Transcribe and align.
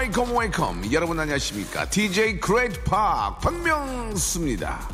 Welcome, 0.00 0.34
welcome. 0.34 0.92
여러분 0.94 1.20
안녕하십니까? 1.20 1.90
DJ 1.90 2.40
Great 2.40 2.80
Park 2.84 3.36
박명수입니다. 3.42 4.88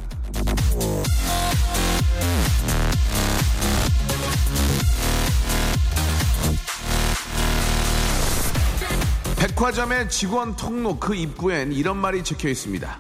백화점의 9.37 10.11
직원 10.11 10.57
통로 10.57 10.99
그 10.99 11.15
입구엔 11.15 11.71
이런 11.71 11.99
말이 11.99 12.25
적혀 12.25 12.49
있습니다. 12.49 12.99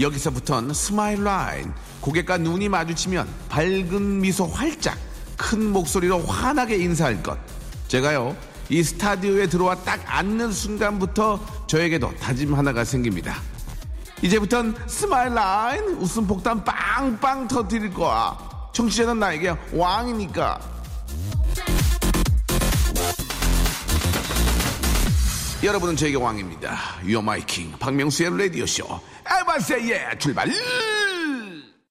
여기서부턴 0.00 0.72
smile 0.72 1.24
line. 1.24 1.72
고객과 2.00 2.38
눈이 2.38 2.68
마주치면 2.68 3.26
밝은 3.48 4.20
미소 4.20 4.46
활짝, 4.46 4.96
큰 5.36 5.72
목소리로 5.72 6.20
환하게 6.20 6.76
인사할 6.76 7.20
것. 7.20 7.36
제가요, 7.88 8.36
이 8.70 8.82
스튜디오에 8.82 9.46
들어와 9.46 9.74
딱 9.76 10.00
앉는 10.06 10.52
순간부터 10.52 11.66
저에게도 11.66 12.14
다짐 12.16 12.54
하나가 12.54 12.84
생깁니다. 12.84 13.36
이제부턴 14.20 14.74
smile 14.86 15.34
line 15.34 15.84
웃음 15.96 16.26
폭탄 16.26 16.62
빵빵 16.64 17.48
터뜨릴 17.48 17.94
거야. 17.94 18.36
청취자는 18.74 19.18
나에게 19.18 19.54
왕이니까. 19.72 20.60
여러분은 25.64 25.96
저에게 25.96 26.16
왕입니다. 26.16 26.78
My 27.04 27.44
king. 27.46 27.78
박명수의 27.78 28.38
라디오 28.38 28.66
쇼. 28.66 28.84
Everybody 29.26 29.78
say 29.78 29.95
yeah 29.95 30.18
출발! 30.18 30.48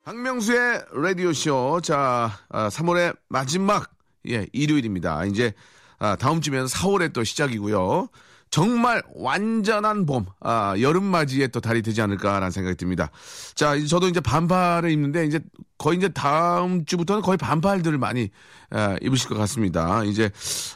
박명수의 0.04 0.86
라디오 0.94 1.34
쇼. 1.34 1.82
자, 1.82 2.32
아, 2.50 2.70
3월의 2.70 3.18
마지막, 3.28 3.90
예, 4.30 4.48
일요일입니다. 4.54 5.26
이제, 5.26 5.54
아, 6.00 6.16
다음 6.16 6.42
주면 6.42 6.66
4월에 6.68 7.14
또 7.14 7.24
시작이고요. 7.24 8.10
정말 8.50 9.04
완전한 9.14 10.06
봄, 10.06 10.26
아, 10.40 10.74
여름맞이의 10.80 11.50
또 11.50 11.60
달이 11.60 11.82
되지 11.82 12.02
않을까라는 12.02 12.50
생각이 12.52 12.78
듭니다. 12.78 13.10
자, 13.56 13.76
이제 13.76 13.88
저도 13.88 14.08
이제 14.08 14.22
반팔을 14.22 14.90
입는데 14.90 15.26
이제 15.26 15.42
거의 15.78 15.98
이제 15.98 16.08
다음 16.08 16.86
주부터는 16.86 17.22
거의 17.24 17.38
반팔들을 17.38 17.98
많이 17.98 18.30
아, 18.70 18.96
입으실 19.02 19.28
것 19.28 19.36
같습니다. 19.38 20.04
이제 20.06 20.30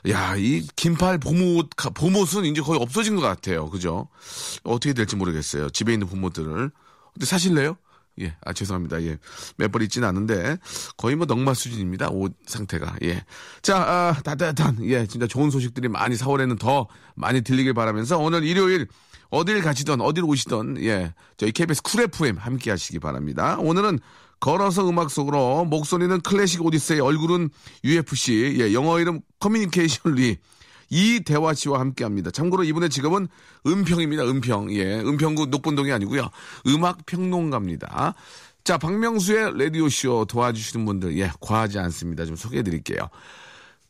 야, 0.09 0.35
이 0.35 0.67
긴팔 0.75 1.19
봄옷 1.19 1.69
가- 1.77 1.89
봄옷은 1.91 2.43
이제 2.45 2.61
거의 2.61 2.79
없어진 2.81 3.15
것 3.15 3.21
같아요. 3.21 3.69
그죠? 3.69 4.09
어떻게 4.63 4.91
될지 4.93 5.15
모르겠어요. 5.15 5.69
집에 5.69 5.93
있는 5.93 6.07
봄옷들을. 6.07 6.71
근데 7.13 7.25
사실래요? 7.25 7.77
예, 8.19 8.35
아, 8.43 8.53
죄송합니다. 8.53 9.01
예. 9.03 9.17
몇 9.57 9.71
벌 9.71 9.83
있지는 9.83 10.07
않은데, 10.07 10.57
거의 10.97 11.15
뭐 11.15 11.25
넝마 11.25 11.53
수준입니다. 11.53 12.09
옷 12.09 12.35
상태가. 12.45 12.95
예. 13.03 13.23
자, 13.61 13.77
아, 13.77 14.21
따뜻한, 14.21 14.79
예, 14.83 15.07
진짜 15.07 15.27
좋은 15.27 15.49
소식들이 15.49 15.87
많이 15.87 16.15
4월에는 16.15 16.59
더 16.59 16.87
많이 17.15 17.41
들리길 17.41 17.73
바라면서, 17.73 18.17
오늘 18.17 18.43
일요일, 18.43 18.87
어딜 19.29 19.61
가시던, 19.61 20.01
어딜 20.01 20.23
오시던, 20.25 20.83
예, 20.83 21.13
저희 21.37 21.51
KBS 21.51 21.81
쿨 21.83 22.01
FM 22.01 22.37
함께 22.37 22.69
하시기 22.69 22.99
바랍니다. 22.99 23.57
오늘은 23.59 23.99
걸어서 24.41 24.89
음악 24.89 25.09
속으로, 25.09 25.65
목소리는 25.65 26.19
클래식 26.21 26.65
오디세이, 26.65 26.99
얼굴은 26.99 27.49
UFC, 27.85 28.57
예, 28.59 28.73
영어 28.73 28.99
이름 28.99 29.21
Communication 29.39 30.15
Lee, 30.15 30.37
이대화 30.91 31.53
씨와 31.53 31.79
함께 31.79 32.03
합니다. 32.03 32.29
참고로 32.29 32.63
이분의 32.65 32.89
직업은 32.89 33.27
음평입니다. 33.65 34.23
음평. 34.23 34.73
예. 34.73 34.99
은평구 34.99 35.47
녹번동이 35.47 35.91
아니고요. 35.91 36.29
음악 36.67 37.05
평론가입니다. 37.05 38.13
자, 38.63 38.77
박명수의 38.77 39.57
라디오쇼 39.57 40.25
도와주시는 40.25 40.85
분들, 40.85 41.17
예, 41.17 41.31
과하지 41.39 41.79
않습니다. 41.79 42.25
좀 42.25 42.35
소개해 42.35 42.61
드릴게요. 42.61 43.09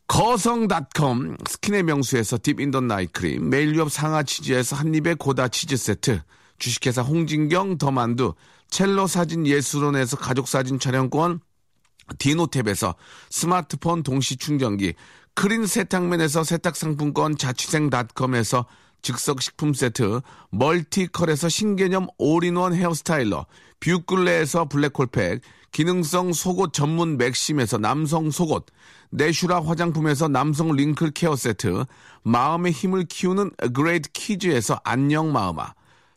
거성닷컴 0.06 1.36
스킨의 1.48 1.82
명수에서 1.84 2.38
딥인던 2.42 2.86
나이크림 2.86 3.48
매일유업 3.50 3.90
상하 3.90 4.22
치즈에서 4.22 4.76
한입의 4.76 5.16
고다 5.16 5.48
치즈 5.48 5.76
세트 5.76 6.20
주식회사 6.58 7.02
홍진경 7.02 7.78
더만두 7.78 8.34
첼로 8.68 9.06
사진 9.06 9.46
예술원에서 9.46 10.18
가족 10.18 10.48
사진 10.48 10.78
촬영권 10.78 11.40
디노탭에서 12.18 12.94
스마트폰 13.30 14.02
동시 14.02 14.36
충전기, 14.36 14.94
크린 15.34 15.66
세탁면에서 15.66 16.44
세탁 16.44 16.76
상품권 16.76 17.36
자취생닷컴에서 17.36 18.66
즉석 19.02 19.42
식품 19.42 19.74
세트, 19.74 20.20
멀티컬에서 20.50 21.48
신개념 21.48 22.06
올인원 22.18 22.74
헤어스타일러, 22.74 23.46
뷰클레에서 23.80 24.66
블랙홀팩, 24.66 25.40
기능성 25.72 26.32
속옷 26.32 26.72
전문 26.72 27.16
맥심에서 27.16 27.78
남성 27.78 28.30
속옷, 28.30 28.66
내슈라 29.10 29.64
화장품에서 29.64 30.28
남성 30.28 30.70
링클 30.72 31.10
케어 31.12 31.34
세트, 31.34 31.84
마음의 32.22 32.72
힘을 32.72 33.06
키우는 33.06 33.50
그레이트 33.74 34.10
키즈에서 34.12 34.80
안녕 34.84 35.32
마음아, 35.32 35.72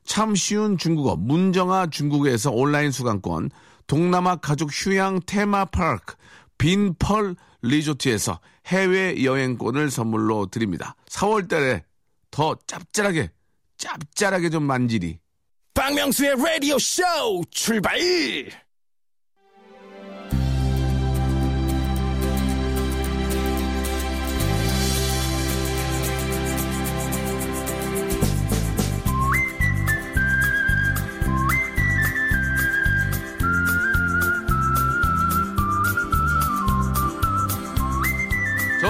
참 0.06 0.36
쉬운 0.36 0.78
중국어 0.78 1.16
문정아 1.16 1.88
중국어에서 1.88 2.52
온라인 2.52 2.92
수강권 2.92 3.50
동남아 3.88 4.36
가족 4.36 4.70
휴양 4.72 5.20
테마파크 5.26 6.16
빈펄 6.58 7.36
리조트에서 7.66 8.40
해외 8.68 9.24
여행권을 9.24 9.92
선물로 9.92 10.48
드립니다. 10.48 10.96
4월 11.10 11.50
달에 11.50 11.84
더 12.32 12.58
짭짤하게 12.68 13.32
짭짤하게 13.78 14.50
좀 14.50 14.64
만지리. 14.64 15.20
박명수의 15.74 16.36
라디오 16.38 16.80
쇼 16.80 17.04
출발! 17.52 18.00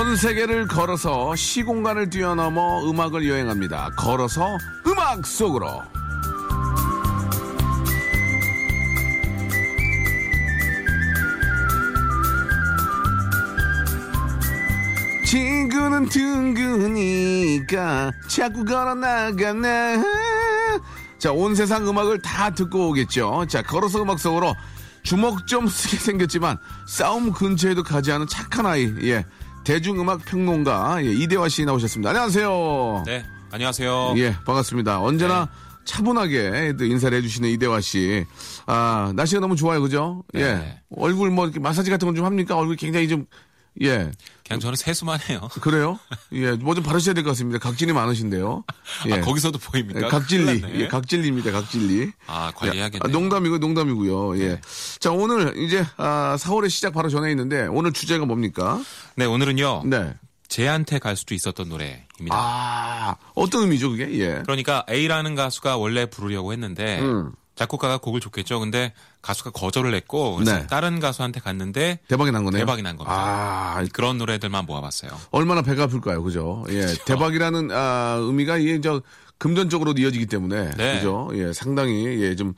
전 0.05 0.16
세계를 0.16 0.67
걸어서 0.67 1.35
시공간을 1.35 2.11
뛰어넘어 2.11 2.88
음악을 2.88 3.27
여행합니다. 3.27 3.89
걸어서 3.97 4.59
음악 4.85 5.25
속으로. 5.25 5.81
친구는 15.25 16.05
둥그니까 16.09 17.63
자꾸 18.27 18.63
걸어 18.63 18.93
나가네. 18.93 20.03
자, 21.17 21.31
온 21.31 21.55
세상 21.55 21.89
음악을 21.89 22.22
다 22.22 22.51
듣고 22.51 22.89
오겠죠. 22.89 23.47
자, 23.49 23.63
걸어서 23.63 24.03
음악 24.03 24.19
속으로 24.19 24.53
주먹 25.01 25.47
좀 25.47 25.67
쓰게 25.67 25.97
생겼지만 25.97 26.59
싸움 26.85 27.31
근처에도 27.31 27.81
가지 27.81 28.11
않은 28.11 28.27
착한 28.27 28.67
아이. 28.67 28.93
예. 29.01 29.25
대중음악 29.66 30.24
평론가 30.26 31.03
예, 31.03 31.12
이대화 31.12 31.50
씨 31.50 31.66
나오셨습니다. 31.66 32.12
안녕하세요. 32.12 33.03
네, 33.08 33.26
안녕하세요. 33.52 34.14
예, 34.18 34.35
반갑습니다. 34.46 35.02
언제나 35.02 35.46
네. 35.46 35.52
차분하게 35.85 36.73
또 36.78 36.85
인사를 36.85 37.16
해주시는 37.17 37.50
이대화 37.50 37.82
씨. 37.82 38.26
아, 38.67 39.12
날씨가 39.16 39.41
너무 39.41 39.56
좋아요, 39.56 39.82
그죠? 39.82 40.23
네. 40.34 40.41
예. 40.41 40.82
얼굴 40.96 41.32
뭐 41.32 41.46
이렇게 41.46 41.59
마사지 41.59 41.90
같은 41.90 42.06
건 42.08 42.16
좀 42.16 42.26
합니까? 42.26 42.56
얼굴 42.56 42.76
굉장히 42.76 43.08
좀, 43.08 43.26
예. 43.81 44.11
그냥 44.47 44.59
저는 44.59 44.75
세수만 44.75 45.19
해요. 45.29 45.49
그래요? 45.61 45.99
예, 46.31 46.51
뭐 46.53 46.75
좀 46.75 46.83
바르셔야 46.83 47.13
될 47.13 47.23
것 47.23 47.31
같습니다. 47.31 47.59
각질이 47.59 47.91
많으신데요. 47.93 48.63
예. 49.07 49.13
아, 49.13 49.22
거기서도 49.22 49.57
보입니까? 49.59 50.01
예, 50.05 50.07
각질리. 50.07 50.63
예, 50.81 50.87
각질리입니다, 50.87 51.51
각질리. 51.51 52.11
아, 52.27 52.51
관리해야겠네요. 52.55 53.01
아, 53.03 53.07
농담이고, 53.07 53.57
농담이고요. 53.57 54.39
예. 54.43 54.61
자, 54.99 55.11
오늘 55.11 55.57
이제, 55.57 55.85
아, 55.97 56.35
4월의 56.39 56.69
시작 56.69 56.93
바로 56.93 57.09
전에 57.09 57.29
있는데, 57.31 57.66
오늘 57.67 57.91
주제가 57.91 58.25
뭡니까? 58.25 58.81
네, 59.16 59.25
오늘은요. 59.25 59.83
네. 59.85 60.13
제한테 60.47 60.99
갈 60.99 61.17
수도 61.17 61.33
있었던 61.33 61.67
노래입니다. 61.67 62.31
아, 62.31 63.16
어떤 63.33 63.63
의미죠, 63.63 63.89
그게? 63.89 64.07
예. 64.19 64.41
그러니까 64.43 64.85
A라는 64.89 65.33
가수가 65.35 65.75
원래 65.77 66.05
부르려고 66.05 66.53
했는데 66.53 66.99
음. 67.01 67.31
작곡가가 67.55 67.97
곡을 67.97 68.19
좋겠죠. 68.19 68.59
근데 68.59 68.93
가수가 69.22 69.52
거절을 69.52 69.96
했고 69.96 70.35
그래서 70.35 70.59
네. 70.59 70.67
다른 70.67 70.99
가수한테 70.99 71.40
갔는데 71.40 71.99
대박이 72.07 72.31
난 72.31 72.43
거네요. 72.43 72.59
대박이 72.59 72.81
난 72.81 72.97
겁니다. 72.97 73.16
아, 73.17 73.84
그런 73.93 74.17
노래들만 74.17 74.66
모아봤어요. 74.66 75.11
얼마나 75.31 75.61
배가 75.61 75.84
아플까요, 75.84 76.22
그죠? 76.23 76.66
예, 76.69 76.85
대박이라는 77.05 77.72
아, 77.72 78.17
의미가 78.22 78.57
이게 78.57 78.81
저 78.81 79.02
금전적으로 79.37 79.93
이어지기 79.97 80.28
때문에 80.28 80.72
네. 80.78 80.96
그죠? 80.96 81.29
예, 81.34 81.52
상당히 81.52 82.22
예, 82.22 82.35
좀 82.35 82.53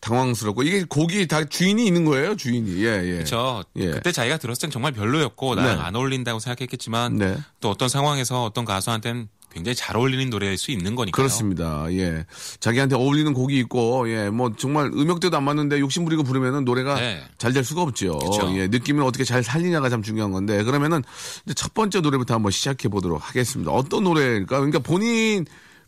당황스럽고 0.00 0.62
이게 0.62 0.84
곡이 0.84 1.26
다 1.28 1.44
주인이 1.44 1.84
있는 1.84 2.04
거예요, 2.04 2.36
주인이. 2.36 2.82
예, 2.84 3.02
예. 3.04 3.12
그렇죠. 3.16 3.62
예. 3.76 3.90
그때 3.90 4.12
자기가 4.12 4.38
들었을 4.38 4.62
땐 4.62 4.70
정말 4.70 4.92
별로였고 4.92 5.54
나랑 5.54 5.76
네. 5.76 5.82
안 5.82 5.94
어울린다고 5.94 6.40
생각했겠지만 6.40 7.16
네. 7.18 7.36
또 7.60 7.70
어떤 7.70 7.88
상황에서 7.88 8.44
어떤 8.44 8.64
가수한테는 8.64 9.28
굉장히 9.52 9.76
잘 9.76 9.96
어울리는 9.96 10.30
노래일 10.30 10.56
수 10.56 10.70
있는 10.70 10.94
거니까요. 10.94 11.22
그렇습니다. 11.22 11.86
예. 11.92 12.24
자기한테 12.60 12.96
어울리는 12.96 13.32
곡이 13.34 13.58
있고, 13.60 14.08
예, 14.08 14.30
뭐 14.30 14.52
정말 14.56 14.86
음역대도 14.86 15.36
안 15.36 15.44
맞는데 15.44 15.78
욕심 15.78 16.04
부리고 16.04 16.22
부르면은 16.22 16.64
노래가 16.64 16.94
네. 16.94 17.22
잘될 17.38 17.62
수가 17.64 17.82
없죠. 17.82 18.18
그쵸. 18.18 18.50
예, 18.56 18.68
느낌을 18.68 19.02
어떻게 19.02 19.24
잘 19.24 19.42
살리냐가 19.42 19.90
참 19.90 20.02
중요한 20.02 20.32
건데, 20.32 20.62
그러면은 20.64 21.02
이제 21.44 21.54
첫 21.54 21.74
번째 21.74 22.00
노래부터 22.00 22.34
한번 22.34 22.50
시작해 22.50 22.88
보도록 22.88 23.28
하겠습니다. 23.28 23.70
어떤 23.70 24.04
노래일까? 24.04 24.56
그러니까 24.56 24.78
본인, 24.78 25.44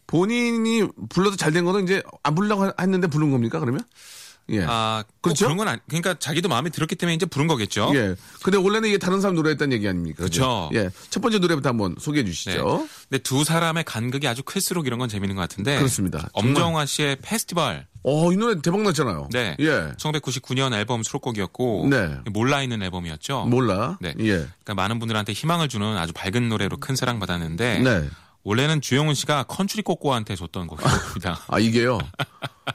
본인이 0.06 0.86
불러도 1.08 1.36
잘된 1.36 1.64
거는 1.64 1.84
이제 1.84 2.02
안 2.22 2.34
부르려고 2.34 2.70
했는데 2.78 3.06
부른 3.06 3.30
겁니까, 3.30 3.60
그러면? 3.60 3.80
예. 4.50 4.64
아, 4.66 5.04
꼭 5.06 5.22
그렇죠? 5.22 5.46
그런 5.46 5.56
건 5.56 5.68
아니, 5.68 5.80
그러니까 5.88 6.14
자기도 6.18 6.48
마음에 6.48 6.70
들었기 6.70 6.96
때문에 6.96 7.14
이제 7.14 7.26
부른 7.26 7.46
거겠죠. 7.46 7.92
예. 7.94 8.14
근데 8.42 8.58
원래는 8.58 8.88
이게 8.88 8.98
다른 8.98 9.20
사람 9.20 9.34
노래했다는 9.36 9.72
얘기 9.74 9.88
아닙니까? 9.88 10.24
그죠? 10.24 10.68
그쵸. 10.70 10.80
예. 10.80 10.90
첫 11.10 11.20
번째 11.20 11.38
노래부터 11.38 11.70
한번 11.70 11.94
소개해 11.98 12.24
네. 12.24 12.30
주시죠. 12.30 12.86
근데 13.08 13.22
두 13.22 13.44
사람의 13.44 13.84
간극이 13.84 14.28
아주 14.28 14.42
클수록 14.42 14.86
이런 14.86 14.98
건 14.98 15.08
재밌는 15.08 15.36
것 15.36 15.42
같은데. 15.42 15.76
그렇습니다. 15.78 16.28
엄정화 16.32 16.86
씨의 16.86 17.16
페스티벌. 17.22 17.86
어, 18.06 18.32
이 18.32 18.36
노래 18.36 18.60
대박 18.60 18.82
났잖아요. 18.82 19.28
네. 19.32 19.56
예. 19.60 19.92
1999년 19.96 20.74
앨범 20.74 21.02
수록곡이었고. 21.02 21.86
네. 21.88 22.18
몰라 22.30 22.62
있는 22.62 22.82
앨범이었죠. 22.82 23.46
몰라. 23.46 23.96
네. 24.00 24.14
예. 24.20 24.32
그러니까 24.36 24.74
많은 24.74 24.98
분들한테 24.98 25.32
희망을 25.32 25.68
주는 25.68 25.96
아주 25.96 26.12
밝은 26.12 26.50
노래로 26.50 26.76
큰 26.76 26.96
사랑 26.96 27.18
받았는데. 27.18 27.78
네. 27.78 28.08
원래는 28.44 28.80
주영훈 28.80 29.14
씨가 29.14 29.44
컨츄리 29.44 29.82
꼬꼬한테 29.82 30.36
줬던 30.36 30.66
곡입니다. 30.66 31.40
아, 31.48 31.58
이게요? 31.58 31.98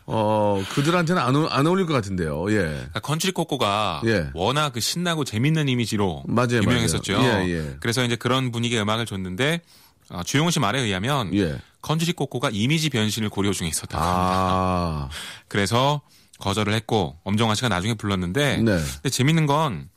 어, 0.05 0.61
그들한테는 0.73 1.21
안, 1.21 1.35
어- 1.35 1.47
안 1.47 1.65
어울릴 1.67 1.85
것 1.85 1.93
같은데요. 1.93 2.51
예. 2.51 2.55
그러니까 2.55 2.99
컨츄리 2.99 3.31
꼬꼬가 3.33 4.01
예. 4.05 4.29
워낙 4.33 4.73
그 4.73 4.79
신나고 4.79 5.23
재밌는 5.23 5.69
이미지로 5.69 6.23
맞아요, 6.27 6.61
유명했었죠. 6.63 7.17
맞아요. 7.19 7.47
예, 7.47 7.49
예. 7.51 7.77
그래서 7.79 8.03
이제 8.03 8.15
그런 8.15 8.51
분위기의 8.51 8.81
음악을 8.81 9.05
줬는데 9.05 9.61
어, 10.09 10.23
주영훈 10.23 10.51
씨 10.51 10.59
말에 10.59 10.81
의하면 10.81 11.33
예. 11.35 11.59
컨츄리 11.81 12.13
꼬꼬가 12.13 12.49
이미지 12.51 12.89
변신을 12.89 13.29
고려 13.29 13.51
중에 13.51 13.67
있었다. 13.67 13.97
아, 14.01 15.09
그래서 15.47 16.01
거절을 16.39 16.73
했고 16.73 17.17
엄정화 17.23 17.53
씨가 17.55 17.69
나중에 17.69 17.93
불렀는데 17.93 18.57
네. 18.57 18.63
근데 18.63 19.09
재밌는 19.09 19.45
건 19.45 19.89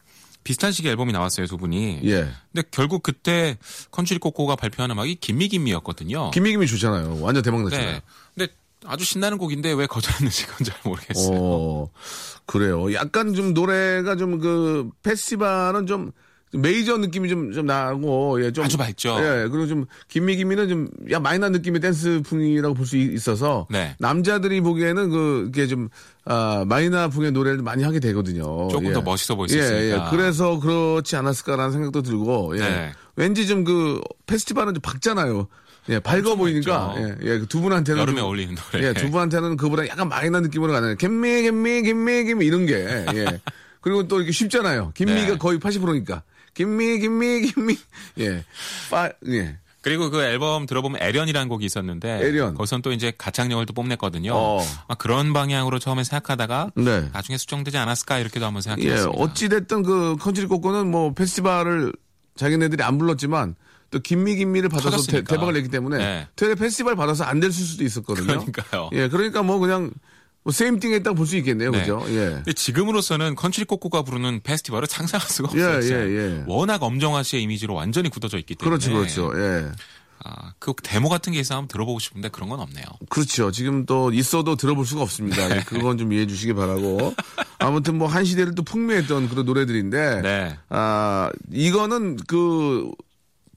비슷한 0.45 0.73
시기에 0.73 0.91
앨범이 0.93 1.13
나왔어요 1.13 1.47
두 1.47 1.57
분이. 1.57 2.01
예. 2.05 2.29
근데 2.53 2.69
결국 2.71 3.03
그때 3.03 3.57
컨츄리 3.91 4.19
꼬꼬가 4.19 4.57
발표한 4.57 4.91
음악이 4.91 5.17
김미김미였거든요. 5.17 6.31
김미김이 6.33 6.67
좋잖아요. 6.67 7.21
완전 7.21 7.43
대박 7.43 7.63
났잖아요. 7.63 7.93
네. 7.93 8.03
근데 8.35 8.53
아주 8.85 9.05
신나는 9.05 9.39
곡인데 9.39 9.73
왜 9.73 9.87
거절했는지 9.87 10.47
그건 10.47 10.65
잘 10.67 10.77
모르겠어요. 10.85 11.39
어, 11.39 11.91
그래요. 12.47 12.93
약간 12.95 13.35
좀 13.35 13.55
노래가 13.55 14.17
좀 14.17 14.41
그 14.41 14.91
페스티벌은 15.03 15.87
좀 15.87 16.11
메이저 16.53 16.99
느낌이 16.99 17.29
좀, 17.29 17.53
좀 17.53 17.67
나고, 17.67 18.45
예, 18.45 18.53
좀. 18.53 18.65
아주 18.65 18.77
밝죠. 18.77 19.17
예, 19.21 19.49
그리고 19.51 19.67
좀, 19.67 19.87
김미김이는 20.09 20.69
좀, 20.69 20.89
야, 21.11 21.19
마이너 21.19 21.49
느낌의 21.49 21.81
댄스풍이라고 21.81 22.75
볼 22.75 22.87
수 22.87 22.97
있어서. 22.97 23.67
네. 23.71 23.97
남자들이 23.99 24.61
보기에는 24.61 25.11
그, 25.11 25.47
이게 25.49 25.67
좀, 25.67 25.89
아, 26.27 26.65
마이너 26.67 27.09
풍의 27.09 27.33
노래를 27.33 27.63
많이 27.63 27.83
하게 27.85 28.01
되거든요. 28.01 28.69
조금 28.69 28.89
예. 28.89 28.93
더 28.93 29.01
멋있어 29.01 29.35
수 29.49 29.57
예. 29.59 29.93
예. 29.93 29.99
그래서 30.11 30.61
그렇지 30.61 31.17
않았을까라는 31.17 31.73
생각도 31.73 32.03
들고, 32.03 32.53
예. 32.57 32.61
네. 32.61 32.93
왠지 33.17 33.47
좀 33.47 33.65
그, 33.65 34.01
페스티벌은 34.27 34.75
좀 34.75 34.81
밝잖아요. 34.83 35.49
예, 35.89 35.99
밝아 36.01 36.35
보이니까, 36.37 36.95
예. 36.99 37.17
예, 37.23 37.39
그두 37.39 37.61
분한테는. 37.61 38.01
여름에 38.01 38.19
좀- 38.19 38.27
어울리는 38.27 38.55
노래. 38.73 38.87
예, 38.89 38.93
두 38.93 39.11
분한테는 39.11 39.57
그보다 39.57 39.89
약간 39.89 40.09
마이너 40.09 40.41
느낌으로 40.41 40.73
가는 40.73 40.97
gimme, 40.99 41.43
gimme, 41.43 41.83
gimme, 41.83 42.25
gimme 42.25 42.47
이런 42.47 42.67
게, 42.67 42.75
예. 43.15 43.41
그리고 43.81 44.07
또 44.07 44.19
이렇게 44.19 44.31
쉽잖아요. 44.31 44.93
gimme가 44.95 45.33
네. 45.33 45.39
거의 45.39 45.59
80%니까. 45.59 46.23
gimme, 46.55 46.99
gimme, 46.99 47.53
gimme. 47.53 47.79
예. 48.21 48.45
파, 48.91 49.11
예. 49.29 49.59
그리고 49.83 50.11
그 50.11 50.23
앨범 50.23 50.65
들어보면 50.67 51.03
애련이라는 51.03 51.49
곡이 51.49 51.67
있었는데 51.67 52.21
애련. 52.23 52.55
거기선 52.55 52.83
또 52.83 52.93
이제 52.93 53.13
가창력을 53.19 53.67
또 53.67 53.73
뽐냈거든요. 53.73 54.33
어. 54.33 54.61
아, 54.87 54.95
그런 54.95 55.33
방향으로 55.33 55.81
처음에 55.81 56.05
생각하다가 56.05 56.71
네. 56.77 57.09
나중에 57.13 57.37
수정되지 57.37 57.79
않았을까 57.79 58.19
이렇게도 58.19 58.47
한번 58.47 58.61
예, 58.61 58.63
생각해봤습니다. 58.63 59.21
어찌 59.23 59.49
됐든 59.49 59.83
그 59.83 60.17
컨트리 60.21 60.47
꼬꼬는 60.47 60.89
뭐 60.89 61.13
페스티벌을 61.15 61.93
자기네들이 62.37 62.83
안 62.83 62.97
불렀지만 62.97 63.57
또 63.91 63.99
gimme, 63.99 64.37
gimme를 64.37 64.69
받아서 64.69 65.03
대박을 65.03 65.53
냈기 65.53 65.69
때문에 65.69 65.99
네. 65.99 66.29
되레 66.37 66.55
페스티벌 66.55 66.95
받아서 66.95 67.25
안 67.25 67.41
됐을 67.41 67.65
수도 67.65 67.85
있었거든요. 67.85 68.27
그러니까요. 68.27 68.89
예, 68.93 69.09
그러니까 69.09 69.43
뭐 69.43 69.59
그냥 69.59 69.91
뭐 70.45 70.53
same 70.53 70.70
thing 70.70 70.93
했다고 70.95 71.15
볼수 71.17 71.37
있겠네요. 71.37 71.71
네. 71.71 71.81
그죠? 71.81 72.03
예. 72.09 72.15
근데 72.37 72.53
지금으로서는 72.53 73.37
컨트리 73.37 73.65
꼬꼬가 73.65 74.03
부르는 74.03 74.41
페스티벌을 74.43 74.89
상상할 74.89 75.29
수가 75.29 75.51
예, 75.57 75.63
없어요. 75.63 75.99
예, 76.11 76.17
예. 76.39 76.45
워낙 76.47 76.83
엄정화 76.83 77.23
씨의 77.23 77.45
이미지로 77.45 77.75
완전히 77.75 78.09
굳어져 78.09 78.39
있기 78.39 78.57
때문에. 78.57 78.79
그렇죠, 78.79 78.93
그렇죠. 78.93 79.41
예. 79.41 79.71
아, 80.25 80.53
그 80.61 80.73
데모 80.83 81.09
같은 81.09 81.33
게 81.33 81.41
있으면 81.41 81.59
한번 81.59 81.69
들어보고 81.69 81.99
싶은데 81.99 82.29
그런 82.29 82.49
건 82.49 82.61
없네요. 82.61 82.85
그렇죠. 83.09 83.51
지금 83.51 83.87
또 83.87 84.13
있어도 84.13 84.55
들어볼 84.57 84.87
수가 84.87 85.03
없습니다. 85.03 85.49
네. 85.49 85.57
예, 85.57 85.61
그건 85.67 85.99
좀 85.99 86.13
이해해 86.13 86.27
주시기 86.29 86.55
바라고. 86.55 87.15
아무튼 87.59 87.99
뭐 87.99 88.07
한 88.09 88.25
시대를 88.25 88.55
또 88.55 88.63
풍미했던 88.63 89.29
그런 89.29 89.45
노래들인데. 89.47 90.21
네. 90.23 90.59
아, 90.69 91.31
이거는 91.53 92.19
그 92.29 92.91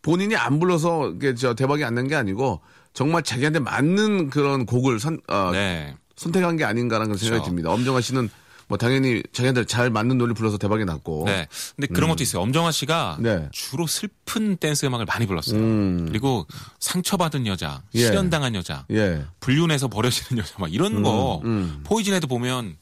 본인이 0.02 0.36
안 0.36 0.60
불러서 0.60 1.14
저 1.38 1.54
대박이 1.56 1.84
안 1.84 1.96
난 1.96 2.08
게 2.08 2.16
아니고 2.16 2.62
정말 2.94 3.22
자기한테 3.24 3.60
맞는 3.60 4.30
그런 4.30 4.66
곡을 4.66 5.00
선, 5.00 5.20
어, 5.28 5.50
네. 5.52 5.96
선택한 6.16 6.58
게 6.58 6.64
아닌가라는 6.64 7.08
그런 7.08 7.18
생각이 7.18 7.40
그렇죠. 7.40 7.50
듭니다. 7.50 7.72
엄정화 7.72 8.02
씨는 8.02 8.30
뭐 8.68 8.78
당연히 8.78 9.22
자기한테 9.32 9.66
잘 9.66 9.90
맞는 9.90 10.18
노래를 10.18 10.34
불러서 10.34 10.58
대박이 10.58 10.86
났고. 10.86 11.24
네. 11.26 11.48
근데 11.76 11.88
그런 11.94 12.10
것도 12.10 12.24
있어요. 12.24 12.42
엄정화 12.42 12.72
씨가 12.72 13.18
음. 13.20 13.24
네. 13.24 13.50
주로 13.52 13.86
슬픈 13.86 14.58
댄스 14.58 14.86
음악을 14.88 15.06
많이 15.06 15.28
불렀어요. 15.28 15.60
음. 15.60 16.06
그리고 16.08 16.48
상처받은 16.80 17.46
여자, 17.48 17.84
예. 17.94 18.00
실연당한 18.08 18.56
여자, 18.56 18.86
예. 18.92 19.24
불륜해서 19.40 19.88
버려지는 19.88 20.42
여자 20.42 20.56
막 20.58 20.74
이런 20.74 21.04
거 21.04 21.42
포이즌에도 21.84 22.28
보면 22.28 22.78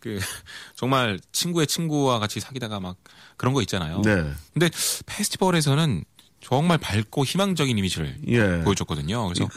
그 0.00 0.18
정말 0.74 1.20
친구의 1.32 1.66
친구와 1.66 2.18
같이 2.18 2.40
사귀다가 2.40 2.80
막 2.80 2.96
그런 3.36 3.54
거 3.54 3.60
있잖아요. 3.62 4.02
네. 4.04 4.30
근데 4.52 4.70
페스티벌에서는 5.06 6.04
정말 6.40 6.78
밝고 6.78 7.24
희망적인 7.24 7.76
이미지를 7.78 8.16
예. 8.28 8.62
보여줬거든요. 8.64 9.28
그래서 9.28 9.48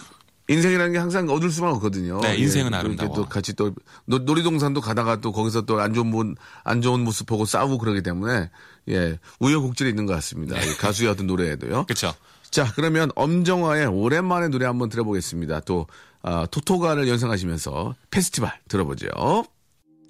인생이라는 0.48 0.92
게 0.94 0.98
항상 1.00 1.30
얻을 1.30 1.50
수만 1.50 1.72
없거든요. 1.74 2.20
네, 2.22 2.36
인생은 2.38 2.72
또 2.72 2.78
이렇게 2.78 2.86
아름다워. 3.04 3.14
또 3.14 3.26
같이 3.30 3.54
또 3.56 3.74
노, 4.06 4.20
놀이동산도 4.20 4.82
가다가 4.82 5.22
또 5.22 5.32
거기서 5.32 5.62
또 5.62 5.80
안 5.80 5.94
좋은 5.94 6.12
분, 6.12 6.36
안 6.64 6.82
좋은 6.82 7.00
모습 7.02 7.26
보고 7.26 7.46
싸우고 7.46 7.78
그러기 7.78 8.02
때문에 8.04 8.50
예 8.90 9.20
우여곡절이 9.40 9.90
있는 9.90 10.06
것 10.06 10.14
같습니다. 10.16 10.60
이 10.62 10.76
가수의 10.78 11.10
어떤 11.10 11.28
노래에도요. 11.28 11.86
그렇죠. 11.88 12.14
자 12.50 12.72
그러면 12.76 13.12
엄정화의 13.16 13.86
오랜만에 13.88 14.50
노래 14.50 14.66
한번 14.66 14.90
들어보겠습니다. 14.90 15.62
또 15.62 15.88
아, 16.24 16.46
토토가를 16.52 17.08
연상하시면서 17.08 17.96
페스티벌 18.12 18.52
들어보죠. 18.68 19.08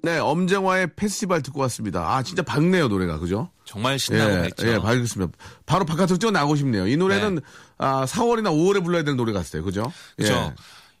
네, 0.02 0.18
엄정화의 0.18 0.94
페스티벌 0.96 1.42
듣고 1.42 1.60
왔습니다. 1.60 2.14
아 2.14 2.22
진짜 2.24 2.42
밝네요 2.42 2.88
노래가 2.88 3.18
그죠? 3.18 3.50
정말 3.64 4.00
신나고 4.00 4.34
예, 4.34 4.40
밝죠. 4.42 4.68
예, 4.68 4.78
밝습니다. 4.80 5.32
바로 5.64 5.84
바깥으로 5.84 6.18
뛰어 6.18 6.32
나고 6.32 6.56
싶네요. 6.56 6.88
이 6.88 6.96
노래는 6.96 7.40
아, 7.78 8.04
4월이나 8.04 8.48
5월에 8.50 8.82
불러야 8.84 9.04
되는 9.04 9.16
노래 9.16 9.32
같아요. 9.32 9.62
그죠? 9.62 9.92
그렇죠. 10.16 10.34
예. 10.34 10.54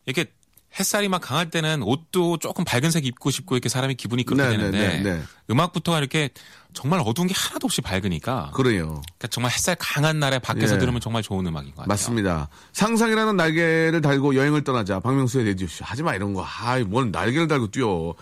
이렇게 0.06 0.32
햇살이 0.78 1.08
막 1.08 1.20
강할 1.20 1.50
때는 1.50 1.82
옷도 1.82 2.38
조금 2.38 2.64
밝은 2.64 2.90
색 2.92 3.04
입고 3.04 3.30
싶고 3.30 3.56
이렇게 3.56 3.68
사람이 3.68 3.94
기분이 3.96 4.24
그렇게 4.24 4.44
네, 4.44 4.56
되는데 4.56 4.78
네, 4.78 5.02
네, 5.02 5.16
네. 5.16 5.22
음악부터가 5.50 5.98
이렇게 5.98 6.30
정말 6.72 7.02
어두운 7.04 7.26
게 7.26 7.34
하나도 7.36 7.66
없이 7.66 7.82
밝으니까 7.82 8.52
그래요. 8.54 9.02
그러니까 9.04 9.28
정말 9.28 9.52
햇살 9.52 9.76
강한 9.78 10.18
날에 10.20 10.38
밖에서 10.38 10.76
예. 10.76 10.78
들으면 10.78 11.00
정말 11.00 11.22
좋은 11.22 11.44
음악인 11.44 11.70
것 11.70 11.76
같아요. 11.78 11.88
맞습니다. 11.88 12.48
상상이라는 12.72 13.36
날개를 13.36 14.00
달고 14.00 14.36
여행을 14.36 14.64
떠나자. 14.64 15.00
박명수의 15.00 15.44
레디오쇼. 15.46 15.84
하지 15.84 16.02
마, 16.04 16.14
이런 16.14 16.32
거. 16.32 16.42
아이, 16.42 16.84
뭔 16.84 17.10
날개를 17.10 17.48
달고 17.48 17.70
뛰어. 17.72 18.14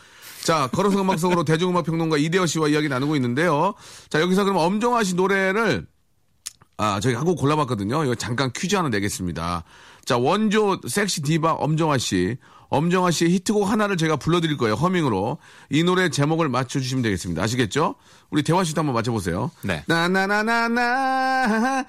자, 0.45 0.69
걸어서 0.73 1.01
음악 1.01 1.19
속으로 1.19 1.45
대중음악 1.45 1.85
평론가 1.85 2.17
이대호 2.17 2.47
씨와 2.47 2.69
이야기 2.69 2.89
나누고 2.89 3.17
있는데요. 3.17 3.75
자, 4.09 4.21
여기서 4.21 4.45
그럼 4.45 4.57
엄정화 4.59 5.05
씨 5.05 5.15
노래를 5.15 5.87
아, 6.77 6.99
저희 7.01 7.15
한곡 7.15 7.39
골라봤거든요. 7.39 8.05
이거 8.05 8.15
잠깐 8.15 8.51
퀴즈 8.57 8.75
하나 8.75 8.89
내겠습니다. 8.89 9.65
자, 10.07 10.17
원조 10.17 10.81
섹시 10.89 11.21
디바 11.23 11.53
엄정화 11.53 11.99
씨. 11.99 12.39
엄정화 12.71 13.11
씨의 13.11 13.33
히트곡 13.33 13.69
하나를 13.69 13.97
제가 13.97 14.17
불러드릴 14.17 14.57
거예요. 14.57 14.75
허밍으로. 14.75 15.39
이 15.71 15.83
노래 15.85 16.09
제목을 16.09 16.49
맞춰주시면 16.49 17.03
되겠습니다. 17.03 17.43
아시겠죠? 17.43 17.97
우리 18.31 18.43
대화 18.43 18.65
씨도 18.65 18.81
한번 18.81 18.95
맞춰보세요. 18.95 19.51
네. 19.63 19.83
나나나나나 19.87 20.69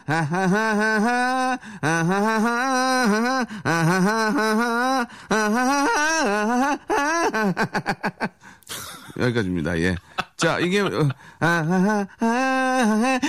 아하하하하 0.07 1.57
아하하하하 1.81 3.47
아하하하하 3.63 5.07
여기까지입니다. 9.19 9.79
예. 9.79 9.95
자, 10.37 10.59
이게 10.59 10.79
어, 10.81 11.09
아하하하하 11.39 13.19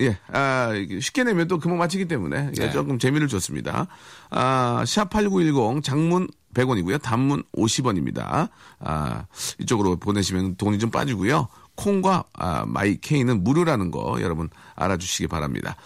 예, 0.00 0.18
아, 0.28 0.70
쉽게 1.00 1.24
내면 1.24 1.46
또 1.46 1.58
금방 1.58 1.78
맞히기 1.78 2.06
때문에 2.06 2.50
예, 2.58 2.66
네. 2.66 2.70
조금 2.72 2.98
재미를 2.98 3.28
줬습니다. 3.28 3.86
아, 4.30 4.82
샵8910 4.84 5.82
장문 5.84 6.28
100원이고요. 6.54 7.00
단문 7.02 7.42
50원입니다. 7.56 8.48
아, 8.80 9.26
이쪽으로 9.60 9.96
보내시면 9.96 10.56
돈이 10.56 10.78
좀 10.78 10.90
빠지고요. 10.90 11.48
콩과 11.76 12.24
아, 12.32 12.64
마이케이는 12.66 13.42
무료라는 13.44 13.90
거 13.90 14.18
여러분 14.20 14.48
알아주시기 14.76 15.28
바랍니다. 15.28 15.76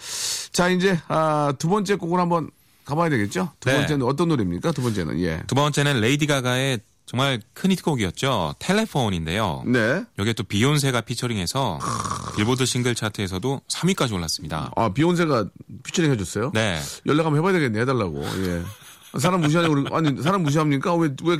자, 0.53 0.69
이제 0.69 0.99
아, 1.09 1.53
두 1.59 1.69
번째 1.69 1.97
곡을 1.97 2.21
한번 2.21 2.51
가봐야 2.85 3.11
되겠죠? 3.11 3.53
두 3.61 3.69
네. 3.69 3.77
번째는 3.77 4.07
어떤 4.07 4.29
노래입니까? 4.29 4.73
두 4.73 4.83
번째는 4.83 5.21
예. 5.21 5.43
두 5.47 5.55
번째는 5.55 6.01
레이디 6.01 6.27
가가의 6.27 6.81
정말 7.09 7.41
큰 7.55 7.71
히트곡이었죠. 7.73 8.57
Telephone인데요. 8.59 9.63
네. 9.67 10.05
여기에 10.19 10.35
또 10.35 10.43
비욘세가 10.45 11.01
피처링해서 11.01 11.79
빌보드 12.37 12.67
싱글 12.67 12.95
차트에서도 12.95 13.63
3위까지 13.67 14.13
올랐습니다. 14.13 14.71
아, 14.77 14.91
비욘세가 14.93 15.47
피처링 15.85 16.13
해줬어요? 16.13 16.51
네. 16.53 16.79
연락 17.07 17.25
한번 17.25 17.39
해봐야 17.39 17.55
되겠네, 17.55 17.81
해달라고. 17.81 18.23
예. 18.47 18.63
사람 19.19 19.41
무시하냐고, 19.41 19.97
아니, 19.97 20.23
사람 20.23 20.43
무시합니까? 20.43 20.95
왜, 20.97 21.09
왜, 21.25 21.39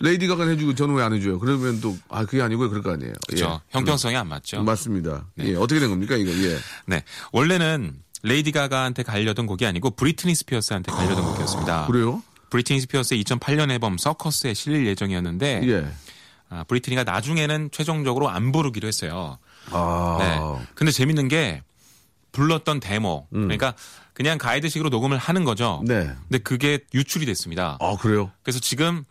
레이디 0.00 0.26
가가 0.26 0.48
해주고 0.48 0.74
저는 0.74 0.94
왜 0.94 1.02
안 1.02 1.12
해줘요? 1.12 1.38
그러면 1.38 1.78
또, 1.82 1.94
아, 2.08 2.24
그게 2.24 2.40
아니고요. 2.40 2.70
그럴 2.70 2.82
거 2.82 2.92
아니에요. 2.92 3.12
그렇죠. 3.28 3.60
형평성이 3.68 4.16
안 4.16 4.26
맞죠. 4.26 4.56
예. 4.56 4.62
맞습니다. 4.62 5.26
예. 5.40 5.54
어떻게 5.54 5.80
된 5.80 5.90
겁니까, 5.90 6.16
이거? 6.16 6.30
예. 6.30 6.56
네. 6.86 7.04
원래는 7.32 7.94
레이디 8.22 8.52
가가한테 8.52 9.02
가려던 9.02 9.46
곡이 9.46 9.66
아니고 9.66 9.90
브리트니 9.90 10.34
스피어스한테 10.34 10.92
가려던 10.92 11.24
곡이었습니다. 11.26 11.86
그래요? 11.88 12.22
브리트니 12.50 12.80
스피어스의 12.80 13.22
2008년 13.24 13.70
앨범 13.70 13.96
Circus에 13.96 14.54
실릴 14.54 14.86
예정이었는데 14.86 15.62
예. 15.64 15.86
아, 16.48 16.64
브리트니가 16.64 17.04
나중에는 17.04 17.70
최종적으로 17.72 18.28
안 18.28 18.52
부르기로 18.52 18.86
했어요. 18.88 19.38
아. 19.70 20.16
네. 20.18 20.66
근데 20.74 20.90
재밌는 20.90 21.28
게 21.28 21.62
불렀던 22.32 22.80
데모. 22.80 23.26
그러니까 23.30 23.74
그냥 24.12 24.38
가이드식으로 24.38 24.90
녹음을 24.90 25.16
하는 25.16 25.44
거죠. 25.44 25.80
음. 25.82 25.86
네. 25.86 26.10
근데 26.28 26.38
그게 26.38 26.80
유출이 26.92 27.24
됐습니다. 27.26 27.78
아, 27.80 27.96
그래요? 27.96 28.30
그래서 28.42 28.58
지금 28.58 29.04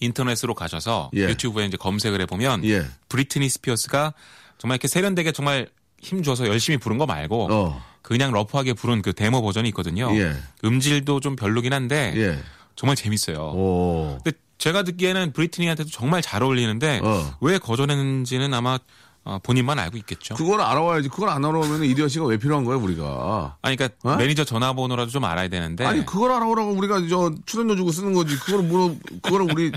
인터넷으로 0.00 0.54
가셔서 0.54 1.10
예. 1.14 1.28
유튜브에 1.28 1.66
이제 1.66 1.76
검색을 1.76 2.20
해보면 2.22 2.64
예. 2.64 2.86
브리트니 3.08 3.48
스피어스가 3.48 4.14
정말 4.58 4.76
이렇게 4.76 4.88
세련되게 4.88 5.32
정말 5.32 5.68
힘 6.00 6.22
줘서 6.22 6.48
열심히 6.48 6.78
부른 6.78 6.98
거 6.98 7.06
말고 7.06 7.48
어. 7.50 7.84
그냥 8.12 8.32
러프하게 8.32 8.74
부른 8.74 9.02
그 9.02 9.12
데모 9.12 9.42
버전이 9.42 9.68
있거든요. 9.70 10.10
예. 10.16 10.34
음질도 10.64 11.20
좀 11.20 11.36
별로긴 11.36 11.72
한데 11.72 12.12
예. 12.16 12.38
정말 12.76 12.96
재밌어요. 12.96 13.38
오. 13.38 14.18
근데 14.22 14.38
제가 14.58 14.84
듣기에는 14.84 15.32
브리트니한테도 15.32 15.90
정말 15.90 16.22
잘 16.22 16.42
어울리는데 16.42 17.00
어. 17.02 17.36
왜 17.40 17.58
거절했는지는 17.58 18.54
아마 18.54 18.78
어, 19.24 19.38
본인만 19.40 19.78
알고 19.78 19.96
있겠죠. 19.98 20.34
그걸 20.34 20.60
알아와야지. 20.60 21.08
그걸 21.08 21.28
안 21.28 21.44
알아오면 21.44 21.84
이대화 21.84 22.08
씨가 22.08 22.24
왜 22.26 22.38
필요한 22.38 22.64
거예요, 22.64 22.82
우리가? 22.82 23.56
아니, 23.62 23.76
그러니까 23.76 23.96
어? 24.02 24.16
매니저 24.16 24.44
전화번호라도 24.44 25.10
좀 25.12 25.24
알아야 25.24 25.48
되는데. 25.48 25.84
아니, 25.86 26.04
그걸 26.04 26.32
알아오라고 26.32 26.72
우리가 26.72 27.06
저 27.08 27.32
출연료 27.46 27.76
주고 27.76 27.92
쓰는 27.92 28.14
거지. 28.14 28.36
그걸 28.36 28.62
물어, 28.62 28.94
그거를 29.22 29.52
우리, 29.52 29.72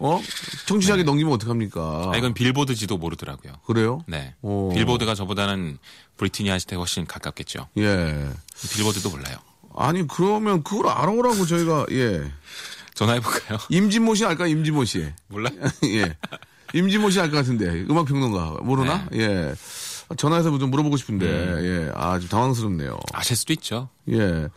어? 0.00 0.20
청취자에게 0.66 1.04
넘기면 1.04 1.32
어떡합니까? 1.34 2.10
아, 2.12 2.16
이건 2.16 2.34
빌보드 2.34 2.74
지도 2.74 2.98
모르더라고요. 2.98 3.52
그래요? 3.66 4.02
네. 4.08 4.34
오. 4.42 4.72
빌보드가 4.74 5.14
저보다는 5.14 5.78
브리트니 6.16 6.50
씨한테 6.50 6.74
훨씬 6.74 7.06
가깝겠죠. 7.06 7.68
예. 7.78 8.28
빌보드도 8.74 9.10
몰라요. 9.10 9.36
아니, 9.76 10.08
그러면 10.08 10.64
그걸 10.64 10.88
알아오라고 10.88 11.46
저희가, 11.46 11.86
예. 11.92 12.32
전화해볼까요? 12.94 13.60
임진모 13.68 14.16
씨 14.16 14.24
알까, 14.24 14.48
임진모 14.48 14.84
씨? 14.86 15.06
몰라? 15.28 15.50
예. 15.86 16.16
임진모 16.74 17.10
씨 17.10 17.22
알 17.22 17.30
것 17.30 17.36
같은데. 17.38 17.84
음악 17.90 18.06
평론가. 18.06 18.58
모르나? 18.62 19.06
네. 19.10 19.20
예. 19.20 19.54
전화해서 20.16 20.56
좀 20.58 20.70
물어보고 20.70 20.96
싶은데, 20.96 21.26
예. 21.26 21.92
아, 21.94 22.18
좀 22.18 22.28
당황스럽네요. 22.30 22.98
아실 23.12 23.36
수도 23.36 23.52
있죠. 23.52 23.90
예. 24.10 24.48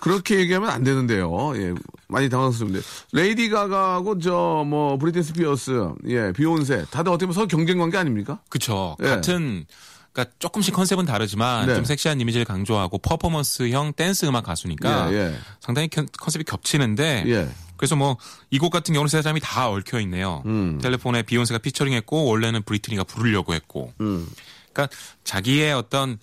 그렇게 0.00 0.36
얘기하면 0.38 0.70
안 0.70 0.84
되는데요. 0.84 1.52
예. 1.56 1.74
많이 2.06 2.28
당황스러웠는데. 2.28 2.86
레이디 3.12 3.48
가가하고 3.50 4.20
저, 4.20 4.62
뭐, 4.64 4.96
브리트니 4.98 5.24
스피어스, 5.24 5.88
예, 6.08 6.32
비욘세. 6.32 6.84
다들 6.90 7.10
어떻게 7.10 7.26
보면 7.26 7.34
서로 7.34 7.48
경쟁 7.48 7.78
관계 7.78 7.98
아닙니까? 7.98 8.38
그쵸. 8.48 8.96
예. 9.02 9.06
같은, 9.08 9.64
그러니까 10.12 10.34
조금씩 10.38 10.72
컨셉은 10.72 11.04
다르지만 11.04 11.66
네. 11.66 11.74
좀 11.74 11.84
섹시한 11.84 12.20
이미지를 12.20 12.44
강조하고 12.44 12.98
퍼포먼스형 12.98 13.94
댄스 13.94 14.26
음악 14.26 14.44
가수니까 14.44 15.10
예, 15.12 15.16
예. 15.16 15.34
상당히 15.58 15.88
컨- 15.88 16.06
컨셉이 16.16 16.44
겹치는데 16.44 17.24
예. 17.26 17.48
그래서 17.82 17.96
뭐 17.96 18.16
이 18.52 18.58
곡 18.60 18.70
같은 18.70 18.94
경우는 18.94 19.08
세 19.08 19.20
사람이 19.22 19.40
다 19.42 19.68
얽혀 19.68 19.98
있네요. 20.02 20.40
음. 20.46 20.78
Telephone에 20.80 21.22
비욘세가 21.24 21.58
피처링했고 21.58 22.26
원래는 22.26 22.62
브리트니가 22.62 23.02
부르려고 23.02 23.54
했고. 23.54 23.92
음. 24.00 24.28
그러니까 24.72 24.96
자기의 25.24 25.72
어떤 25.72 26.18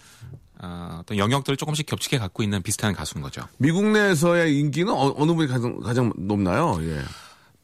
아, 0.62 1.00
어떤 1.02 1.18
영역들을 1.18 1.58
조금씩 1.58 1.86
겹치게 1.86 2.18
갖고 2.18 2.44
있는 2.44 2.62
비슷한 2.64 2.94
가수인 2.94 3.22
거죠. 3.22 3.42
미국 3.58 3.84
내에서의 3.92 4.58
인기는 4.58 4.94
어느 4.94 5.34
분이 5.34 5.48
가장, 5.50 5.78
가장 5.82 6.14
높나요? 6.18 6.78
예. 6.82 7.02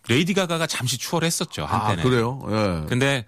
레이디 0.10 0.34
가가가 0.34 0.68
잠시 0.68 0.98
추월했었죠 0.98 1.64
아, 1.64 1.88
한때는. 1.90 2.04
그래요? 2.04 2.42
예. 2.50 2.86
근데 2.90 3.26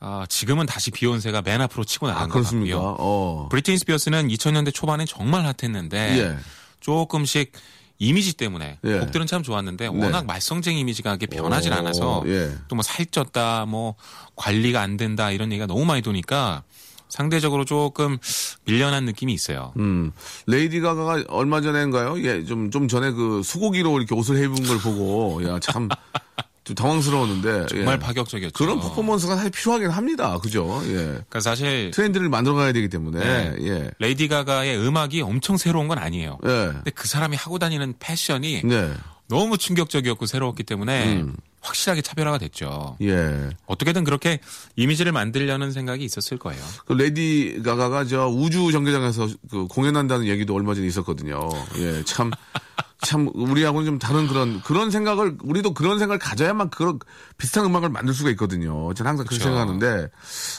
아, 0.00 0.26
지금은 0.28 0.66
다시 0.66 0.90
비욘세가 0.90 1.42
맨 1.42 1.60
앞으로 1.60 1.84
치고 1.84 2.08
나간 2.08 2.24
아, 2.24 2.26
것 2.26 2.32
그렇습니까? 2.34 2.76
같고요. 2.76 2.96
어. 2.98 3.48
브리트니 3.50 3.78
스피어스는 3.78 4.26
2000년대 4.28 4.74
초반에 4.74 5.04
정말 5.04 5.44
핫했는데 5.46 6.18
예. 6.18 6.36
조금씩 6.80 7.52
이미지 7.98 8.36
때문에 8.36 8.78
예. 8.84 8.98
곡들은 9.00 9.26
참 9.26 9.42
좋았는데 9.42 9.90
네. 9.90 10.04
워낙 10.04 10.26
말썽쟁이 10.26 10.80
이미지가 10.80 11.14
이게 11.14 11.26
변하진 11.26 11.72
오, 11.72 11.76
않아서 11.76 12.22
예. 12.26 12.52
또 12.68 12.74
뭐 12.74 12.82
살쪘다 12.82 13.66
뭐 13.66 13.94
관리가 14.36 14.80
안 14.80 14.96
된다 14.96 15.30
이런 15.30 15.50
얘기가 15.50 15.66
너무 15.66 15.84
많이 15.84 16.02
도니까 16.02 16.62
상대적으로 17.08 17.64
조금 17.64 18.18
밀려난 18.64 19.04
느낌이 19.04 19.32
있어요. 19.32 19.72
음. 19.78 20.12
레이디 20.46 20.80
가가가 20.80 21.24
얼마 21.28 21.60
전에인가요? 21.60 22.22
예, 22.22 22.44
좀, 22.44 22.70
좀 22.70 22.86
전에 22.86 23.10
그 23.12 23.42
소고기로 23.42 23.98
이렇게 23.98 24.14
옷을 24.14 24.36
입은 24.44 24.62
걸 24.64 24.78
보고, 24.78 25.42
야, 25.48 25.58
참, 25.58 25.88
좀 26.68 26.74
당황스러웠는데. 26.74 27.66
정말 27.66 27.94
예. 27.94 27.98
파격적이었죠. 27.98 28.52
그런 28.52 28.78
퍼포먼스가 28.78 29.36
사실 29.36 29.50
필요하긴 29.50 29.88
합니다. 29.88 30.38
그죠? 30.38 30.82
예. 30.84 30.92
그러니까 30.94 31.40
사실 31.40 31.90
트렌드를 31.92 32.28
만들어 32.28 32.54
가야 32.54 32.72
되기 32.72 32.88
때문에. 32.88 33.18
네. 33.18 33.56
예. 33.62 33.90
레이디 33.98 34.28
가가의 34.28 34.76
음악이 34.78 35.22
엄청 35.22 35.56
새로운 35.56 35.88
건 35.88 35.98
아니에요. 35.98 36.38
예. 36.44 36.48
근데 36.48 36.90
그 36.90 37.08
사람이 37.08 37.36
하고 37.36 37.58
다니는 37.58 37.94
패션이 37.98 38.62
네. 38.64 38.92
너무 39.28 39.56
충격적이었고 39.56 40.26
새로웠기 40.26 40.62
때문에 40.64 41.16
음. 41.22 41.36
확실하게 41.60 42.02
차별화가 42.02 42.36
됐죠. 42.38 42.96
예. 43.02 43.48
어떻게든 43.66 44.04
그렇게 44.04 44.40
이미지를 44.76 45.12
만들려는 45.12 45.72
생각이 45.72 46.04
있었을 46.04 46.36
거예요. 46.38 46.62
그 46.84 46.92
레디 46.92 47.60
가가가 47.64 48.04
저 48.04 48.28
우주 48.28 48.70
정거장에서 48.72 49.28
그 49.50 49.66
공연한다는 49.68 50.26
얘기도 50.26 50.54
얼마 50.54 50.74
전에 50.74 50.86
있었거든요. 50.86 51.48
예, 51.78 52.02
참, 52.04 52.30
참, 53.00 53.30
우리하고는 53.32 53.86
좀 53.86 53.98
다른 53.98 54.26
그런, 54.26 54.60
그런 54.62 54.90
생각을, 54.90 55.36
우리도 55.42 55.72
그런 55.74 55.98
생각을 55.98 56.18
가져야만 56.18 56.70
그런 56.70 56.98
비슷한 57.36 57.64
음악을 57.64 57.88
만들 57.90 58.12
수가 58.12 58.30
있거든요. 58.30 58.92
저는 58.94 59.10
항상 59.10 59.24
그렇게 59.26 59.36
그쵸. 59.38 59.44
생각하는데, 59.44 60.10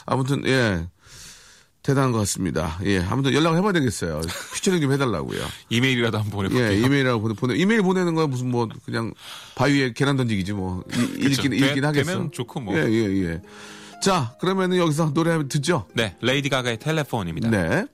아무튼, 0.06 0.42
예, 0.46 0.86
대단한 1.82 2.12
것 2.12 2.18
같습니다. 2.18 2.78
예, 2.84 3.00
아무튼 3.00 3.32
연락을 3.34 3.58
해봐야 3.58 3.72
되겠어요. 3.72 4.20
피처링 4.54 4.80
좀 4.80 4.92
해달라고요. 4.92 5.40
이메일이라도 5.70 6.18
한번 6.18 6.30
보내볼게요. 6.32 6.72
예, 6.72 6.78
이메일하고 6.86 7.20
보내, 7.22 7.34
보내, 7.34 7.56
이메일 7.56 7.82
보내는 7.82 8.14
거야 8.14 8.26
무슨 8.26 8.50
뭐, 8.50 8.68
그냥 8.84 9.12
바위에 9.54 9.92
계란 9.94 10.16
던지기지 10.16 10.52
뭐. 10.54 10.82
이- 10.94 11.26
읽긴, 11.26 11.50
돼- 11.52 11.56
읽긴 11.58 11.84
하겠어. 11.84 12.10
되면 12.12 12.32
좋고 12.32 12.60
뭐. 12.60 12.76
예, 12.76 12.84
예, 12.84 13.22
예. 13.24 13.42
자, 14.02 14.34
그러면은 14.40 14.78
여기서 14.78 15.12
노래 15.12 15.46
듣죠? 15.46 15.86
네, 15.94 16.16
레이디 16.22 16.48
가가의 16.48 16.78
텔레폰입니다. 16.78 17.50
네. 17.50 17.84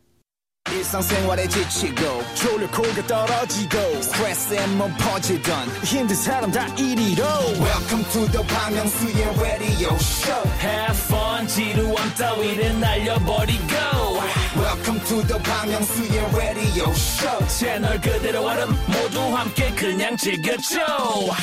일상생활에 0.73 1.49
지치고, 1.49 2.23
졸려 2.35 2.71
코가 2.71 3.07
떨어지고, 3.07 4.03
스트레스에 4.03 4.67
몸 4.69 4.93
퍼지던, 4.99 5.69
힘든 5.85 6.17
사람 6.17 6.51
다 6.51 6.67
이리로. 6.75 7.25
welcome 7.61 8.05
to 8.11 8.27
the 8.31 8.47
Bang 8.47 8.75
Myung-soo's 8.75 9.41
radio 9.41 9.95
show. 9.97 10.49
Have 10.61 10.99
fun 11.07 11.47
지루함 11.47 12.15
따위를 12.15 12.81
날려버리고. 12.81 13.75
Welcome 14.57 15.01
to 15.05 15.23
the 15.27 15.43
Park 15.43 15.71
Myung-soo's 15.71 16.35
radio 16.35 16.91
show. 16.91 17.47
채널 17.49 18.01
그대로 18.01 18.45
얼음 18.45 18.71
모두 18.87 19.21
함께 19.37 19.71
그냥 19.75 20.17
즐겨줘. 20.17 20.81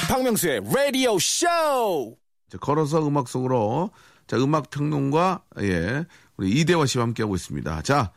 박명수의 0.08 0.62
radio 0.68 1.16
show. 1.16 2.16
자, 2.50 2.58
걸어서 2.58 3.06
음악 3.08 3.28
속으로. 3.28 3.92
자 4.26 4.38
음악 4.38 4.70
평론가 4.70 5.44
예 5.64 6.06
우리 6.38 6.52
이대화 6.52 6.86
씨와 6.86 7.04
함께하고 7.04 7.36
있습니다. 7.36 7.82
자 7.82 8.12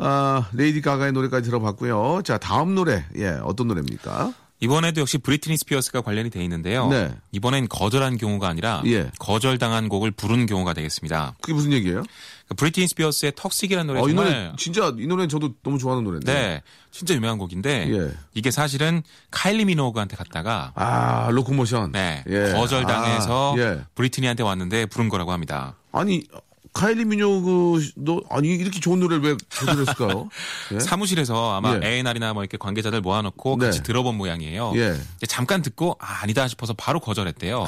아, 0.00 0.48
레이디 0.52 0.80
가가의 0.80 1.12
노래까지 1.12 1.48
들어봤고요. 1.48 2.22
자 2.24 2.38
다음 2.38 2.74
노래 2.74 3.04
예 3.16 3.38
어떤 3.42 3.68
노래입니까? 3.68 4.32
이번에도 4.62 5.00
역시 5.00 5.16
브리트니 5.16 5.56
스피어스가 5.56 6.02
관련이 6.02 6.28
돼 6.28 6.42
있는데요. 6.44 6.88
네. 6.88 7.14
이번엔 7.32 7.68
거절한 7.68 8.18
경우가 8.18 8.46
아니라 8.46 8.82
예. 8.86 9.10
거절당한 9.18 9.88
곡을 9.88 10.10
부른 10.10 10.44
경우가 10.44 10.74
되겠습니다. 10.74 11.34
그게 11.40 11.54
무슨 11.54 11.72
얘기예요? 11.72 12.02
그 12.46 12.54
브리트니 12.54 12.88
스피어스의 12.88 13.32
Toxic이라는 13.36 13.86
노래 13.86 14.00
어, 14.00 14.04
이 14.04 14.14
정말 14.14 14.24
노래 14.26 14.52
진짜 14.58 14.94
이 14.98 15.06
노래 15.06 15.26
저도 15.28 15.54
너무 15.62 15.78
좋아하는 15.78 16.04
노래인데. 16.04 16.32
네, 16.32 16.62
진짜 16.90 17.14
유명한 17.14 17.38
곡인데 17.38 17.90
예. 17.90 18.12
이게 18.34 18.50
사실은 18.50 19.02
카일리 19.30 19.64
미노그한테 19.64 20.16
갔다가 20.16 20.72
아 20.74 21.30
Locomotion. 21.30 21.92
네, 21.92 22.22
예. 22.28 22.52
거절당해서 22.52 23.54
아, 23.56 23.58
예. 23.58 23.80
브리트니한테 23.94 24.42
왔는데 24.42 24.86
부른 24.86 25.08
거라고 25.08 25.32
합니다. 25.32 25.76
아니 25.90 26.24
카일리 26.72 27.04
미노그도 27.04 28.22
아니 28.30 28.48
이렇게 28.48 28.78
좋은 28.78 29.00
노래를 29.00 29.22
왜 29.24 29.36
거절했을까요? 29.50 30.28
예? 30.74 30.80
사무실에서 30.80 31.56
아마 31.56 31.78
예. 31.82 31.88
A&R이나 31.88 32.32
뭐 32.32 32.42
이렇게 32.42 32.56
관계자들 32.56 33.00
모아놓고 33.00 33.56
네. 33.58 33.66
같이 33.66 33.82
들어본 33.82 34.16
모양이에요. 34.16 34.72
예. 34.76 34.96
잠깐 35.26 35.62
듣고 35.62 35.96
아, 36.00 36.20
아니다 36.22 36.46
싶어서 36.46 36.72
바로 36.74 37.00
거절했대요. 37.00 37.66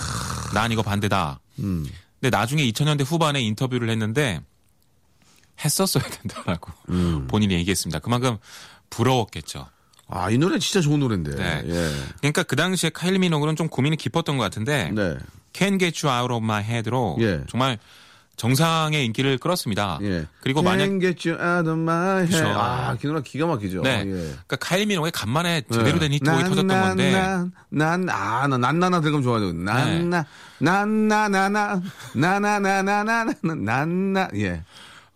난 0.54 0.71
이거 0.71 0.82
반대다. 0.82 1.40
음. 1.59 1.87
근데 2.21 2.37
나중에 2.37 2.62
2000년대 2.71 3.04
후반에 3.04 3.40
인터뷰를 3.42 3.90
했는데 3.90 4.40
했었어야 5.64 6.04
된다라고 6.04 6.73
음. 6.90 7.26
본인이 7.28 7.54
얘기했습니다. 7.54 7.99
그만큼 7.99 8.38
부러웠겠죠. 8.90 9.66
아, 10.09 10.30
이 10.30 10.38
노래 10.38 10.59
진짜 10.59 10.80
좋은 10.80 11.00
노래인데. 11.00 11.35
네. 11.35 11.62
예. 11.66 11.90
그러니까 12.18 12.42
그 12.42 12.54
당시에 12.54 12.90
카일리 12.90 13.18
미노그는 13.18 13.56
좀 13.56 13.68
고민이 13.68 13.97
깊었던 13.97 14.37
것 14.37 14.44
같은데 14.44 14.90
네. 14.92 15.16
Can't 15.52 15.80
Get 15.80 16.06
You 16.06 16.14
Out 16.14 16.32
of 16.32 16.44
My 16.44 16.62
Head로 16.62 17.16
예. 17.21 17.40
정말 17.49 17.78
정상의 18.37 19.05
인기를 19.07 19.39
끌었습니다. 19.39 19.99
예. 20.03 20.27
그리고 20.41 20.62
만약 20.62 20.87
Can't 20.87 21.01
get 21.01 21.29
you 21.29 21.39
out 21.41 21.69
of 21.69 21.79
my 21.79 22.23
head. 22.23 22.33
그쵸. 22.33 22.49
아, 22.49 22.97
그 23.01 23.07
노래 23.07 23.23
기가 23.23 23.47
막히죠. 23.47 23.83
네, 23.83 24.01
예. 24.01 24.05
그러니까 24.05 24.57
카일리 24.57 24.87
미노의 24.87 25.12
간만에 25.12 25.62
제대로 25.71 25.99
된 25.99 26.12
히트곡이 26.12 26.43
난, 26.43 26.49
터졌던 26.49 26.67
난, 26.67 26.89
건데 26.89 27.12
난, 27.12 27.53
난, 27.69 28.09
아, 28.09 28.47
나, 28.49 28.59
난나나 28.59 29.01
들으면 29.01 29.23
좋아하죠. 29.23 29.53
난나, 29.53 30.27
난나나나, 30.59 31.83
나 32.15 32.39
나나나나나, 32.39 33.35
난나, 33.43 34.29
예. 34.37 34.62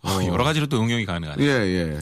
어, 0.03 0.19
여러 0.25 0.43
가지로 0.43 0.67
또 0.67 0.81
응용이 0.81 1.05
가능하네요. 1.05 1.45
예, 1.45 1.51
예. 1.51 1.99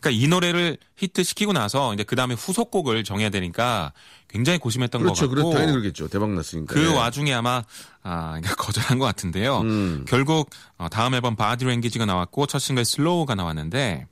그러니까 0.00 0.10
이 0.10 0.26
노래를 0.26 0.78
히트 0.96 1.22
시키고 1.22 1.52
나서 1.52 1.94
이제 1.94 2.02
그 2.02 2.16
다음에 2.16 2.34
후속곡을 2.34 3.04
정해야 3.04 3.30
되니까 3.30 3.92
굉장히 4.32 4.58
고심했던 4.58 5.02
그렇죠. 5.02 5.28
것 5.28 5.34
같고 5.36 5.52
당연히 5.52 5.72
그렇겠죠. 5.72 6.08
대박 6.08 6.30
났으니까. 6.30 6.72
그 6.74 6.82
예. 6.82 6.86
와중에 6.86 7.34
아마 7.34 7.62
아 8.02 8.28
그러니까 8.40 8.54
거절한 8.56 8.98
것 8.98 9.04
같은데요. 9.04 9.60
음. 9.60 10.04
결국 10.08 10.48
어, 10.78 10.88
다음 10.90 11.14
앨범 11.14 11.36
Body 11.36 11.66
Language가 11.66 12.06
나왔고 12.06 12.46
첫 12.46 12.58
싱글 12.58 12.84
Slow가 12.84 13.34
나왔는데 13.34 14.06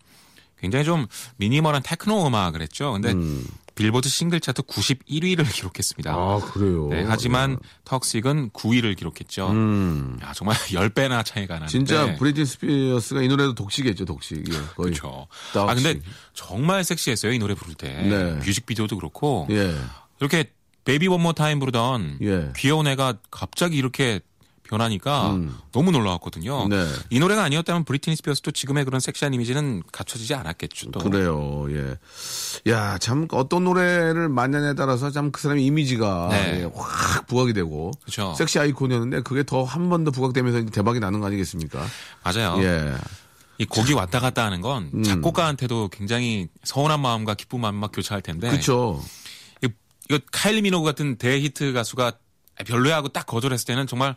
굉장히 0.61 0.85
좀 0.85 1.07
미니멀한 1.39 1.83
테크노 1.83 2.27
음악을 2.27 2.61
했죠. 2.61 2.93
근데 2.93 3.15
빌보드 3.75 4.11
싱글 4.11 4.41
차트 4.41 4.63
91위를 4.63 5.49
기록했습니다. 5.51 6.13
음. 6.13 6.19
아, 6.19 6.39
그래요. 6.53 6.89
네, 6.91 7.03
하지만 7.09 7.59
Toxic은 7.85 8.51
9위를 8.51 8.95
기록했죠. 8.95 9.49
음. 9.49 10.19
야, 10.23 10.35
정말 10.35 10.55
10배나 10.69 11.25
차이가 11.25 11.55
나는데. 11.55 11.71
진짜 11.71 12.15
브리트니 12.17 12.45
스피어스가 12.45 13.23
이 13.23 13.29
노래도 13.29 13.55
독식했죠, 13.55 14.05
독식. 14.05 14.53
예. 14.53 14.59
그렇죠. 14.77 15.29
아 15.55 15.75
근데 15.75 15.99
정말 16.35 16.85
섹시했어요 16.85 17.33
이 17.33 17.39
노래 17.39 17.55
부를 17.55 17.75
때. 17.75 17.89
네. 18.03 18.33
뮤직비디오도 18.45 18.97
그렇고 18.97 19.47
예. 19.51 19.75
이렇게 20.21 20.51
Baby 20.85 21.09
One 21.09 21.19
More 21.19 21.33
Time 21.35 21.59
부르던 21.59 22.19
예. 22.23 22.53
귀여운 22.57 22.87
애가 22.87 23.15
갑자기 23.31 23.77
이렇게 23.77 24.21
변하니까 24.63 25.37
너무 25.73 25.91
놀라웠거든요. 25.91 26.67
음. 26.67 26.69
네. 26.69 26.87
이 27.11 27.19
노래가 27.19 27.43
아니었다면 27.43 27.83
브리트니 27.85 28.15
스피어스도 28.15 28.53
지금의 28.53 28.85
그런 28.85 29.01
섹시한 29.01 29.35
이미지는 29.35 29.83
갖춰지지 29.91 30.33
않았겠죠. 30.35 30.93
또. 30.93 31.01
그래요, 31.01 31.67
예. 31.73 31.97
야, 32.71 32.97
참, 32.99 33.27
어떤 33.33 33.65
노래를 33.65 34.29
만냐냐에 34.29 34.75
따라서 34.75 35.11
참 35.11 35.33
그 35.33 35.41
사람의 35.41 35.65
이미지가 35.65 36.29
네. 36.31 36.61
예, 36.61 36.71
확 36.73 37.27
부각이 37.27 37.53
되고. 37.53 37.91
그렇죠. 38.03 38.33
섹시 38.37 38.61
아이콘이었는데 38.61 39.23
그게 39.23 39.43
더 39.43 39.65
한 39.65 39.89
번 39.89 40.05
더 40.05 40.13
부각되면서 40.13 40.71
대박이 40.71 41.01
나는 41.01 41.19
거 41.19 41.27
아니겠습니까? 41.27 41.85
맞아요. 42.23 42.63
예. 42.63 42.95
이 43.59 43.65
곡이 43.67 43.93
왔다 43.93 44.21
갔다 44.21 44.45
하는 44.45 44.61
건 44.61 44.91
음. 44.95 45.03
작곡가한테도 45.03 45.89
굉장히 45.89 46.47
서운한 46.63 47.01
마음과 47.01 47.35
기쁜 47.35 47.61
마음 47.61 47.75
막 47.75 47.91
교차할 47.93 48.23
텐데. 48.23 48.49
그쵸. 48.51 49.01
이거, 49.03 49.05
이거 50.11 50.19
카일리 50.33 50.63
미노그 50.63 50.85
같은 50.85 51.17
대히트 51.17 51.73
가수가 51.73 52.19
별로야 52.67 52.97
하고 52.97 53.09
딱 53.09 53.27
거절했을 53.27 53.65
때는 53.65 53.87
정말 53.87 54.17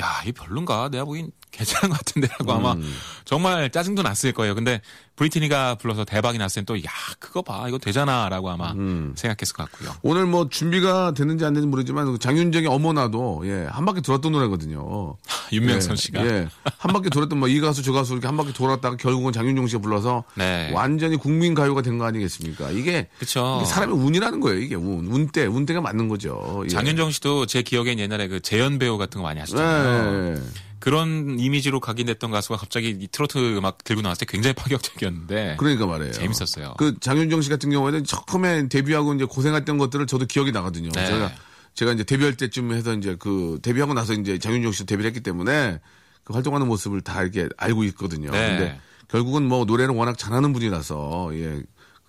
야, 0.00 0.22
이 0.24 0.32
별론가? 0.32 0.88
내가 0.88 1.04
보기엔 1.04 1.32
괜찮은 1.50 1.90
것 1.90 1.98
같은데라고 1.98 2.50
아마 2.52 2.72
음. 2.72 2.96
정말 3.26 3.70
짜증도 3.70 4.02
났을 4.02 4.32
거예요. 4.32 4.54
근데 4.54 4.80
브리트니가 5.18 5.74
불러서 5.76 6.04
대박이 6.04 6.38
났을 6.38 6.62
땐 6.62 6.64
또 6.64 6.78
야, 6.78 6.90
그거 7.18 7.42
봐. 7.42 7.66
이거 7.68 7.76
되잖아라고 7.78 8.50
아마 8.50 8.70
음. 8.72 9.12
생각했을 9.16 9.54
것 9.54 9.70
같고요. 9.70 9.94
오늘 10.02 10.26
뭐 10.26 10.48
준비가 10.48 11.12
됐는지 11.12 11.44
안 11.44 11.52
됐는지 11.54 11.66
모르지만 11.68 12.06
그 12.06 12.18
장윤정의 12.18 12.68
어머나도 12.68 13.42
예, 13.46 13.66
한 13.68 13.84
바퀴 13.84 14.00
돌았던 14.00 14.30
노래거든요. 14.32 15.16
윤명선 15.52 15.92
예, 15.92 15.96
씨가 15.96 16.24
예. 16.26 16.48
한 16.78 16.92
바퀴 16.92 17.10
돌았던 17.10 17.38
뭐 17.38 17.48
이 17.48 17.60
가수 17.60 17.82
저 17.82 17.92
가수 17.92 18.12
이렇게 18.12 18.26
한 18.28 18.36
바퀴 18.36 18.52
돌았다가 18.52 18.96
결국은 18.96 19.32
장윤정 19.32 19.66
씨가 19.66 19.80
불러서 19.82 20.24
네. 20.36 20.70
완전히 20.72 21.16
국민 21.16 21.54
가요가 21.54 21.82
된 21.82 21.98
거 21.98 22.04
아니겠습니까? 22.06 22.70
이게. 22.70 23.08
이게 23.20 23.64
사람의 23.66 23.96
운이라는 23.96 24.38
거예요. 24.40 24.60
이게 24.60 24.76
운, 24.76 25.08
운때, 25.10 25.46
운때가 25.46 25.80
맞는 25.80 26.08
거죠. 26.08 26.62
예. 26.64 26.68
장윤정 26.68 27.10
씨도 27.10 27.46
제 27.46 27.62
기억엔 27.62 27.98
옛날에 27.98 28.28
그 28.28 28.40
재연 28.40 28.78
배우 28.78 28.98
같은 28.98 29.18
거 29.20 29.26
많이 29.26 29.40
하시잖아요. 29.40 30.34
예. 30.36 30.67
그런 30.80 31.38
이미지로 31.38 31.80
각인됐던 31.80 32.30
가수가 32.30 32.56
갑자기 32.56 32.90
이 32.90 33.08
트로트 33.08 33.56
음악 33.56 33.84
들고 33.84 34.02
나왔을 34.02 34.26
때 34.26 34.32
굉장히 34.32 34.54
파격적이었는데 34.54 35.56
그러니까 35.58 35.86
말이에요. 35.86 36.12
재밌었어요. 36.12 36.74
그 36.78 36.98
장윤정 37.00 37.42
씨 37.42 37.50
같은 37.50 37.70
경우에는 37.70 38.04
처음에 38.04 38.68
데뷔하고 38.68 39.14
이제 39.14 39.24
고생했던 39.24 39.78
것들을 39.78 40.06
저도 40.06 40.26
기억이 40.26 40.52
나거든요. 40.52 40.90
네. 40.90 41.06
제가 41.06 41.32
제가 41.74 41.92
이제 41.92 42.04
데뷔할 42.04 42.36
때쯤 42.36 42.72
해서 42.72 42.94
이제 42.94 43.16
그 43.18 43.58
데뷔하고 43.62 43.94
나서 43.94 44.12
이제 44.12 44.38
장윤정 44.38 44.72
씨 44.72 44.86
데뷔를 44.86 45.08
했기 45.08 45.20
때문에 45.20 45.80
그 46.24 46.32
활동하는 46.32 46.66
모습을 46.66 47.00
다 47.00 47.22
이렇게 47.22 47.48
알고 47.56 47.84
있거든요. 47.84 48.30
네. 48.30 48.48
근데 48.48 48.80
결국은 49.08 49.44
뭐 49.44 49.64
노래를 49.64 49.94
워낙 49.94 50.18
잘하는 50.18 50.52
분이라서 50.52 51.30
예 51.34 51.62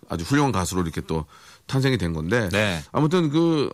아주 0.10 0.24
훌륭한 0.26 0.52
가수로 0.52 0.82
이렇게 0.82 1.02
또 1.02 1.26
탄생이 1.68 1.98
된 1.98 2.14
건데 2.14 2.50
네. 2.50 2.84
아무튼 2.92 3.30
그 3.30 3.70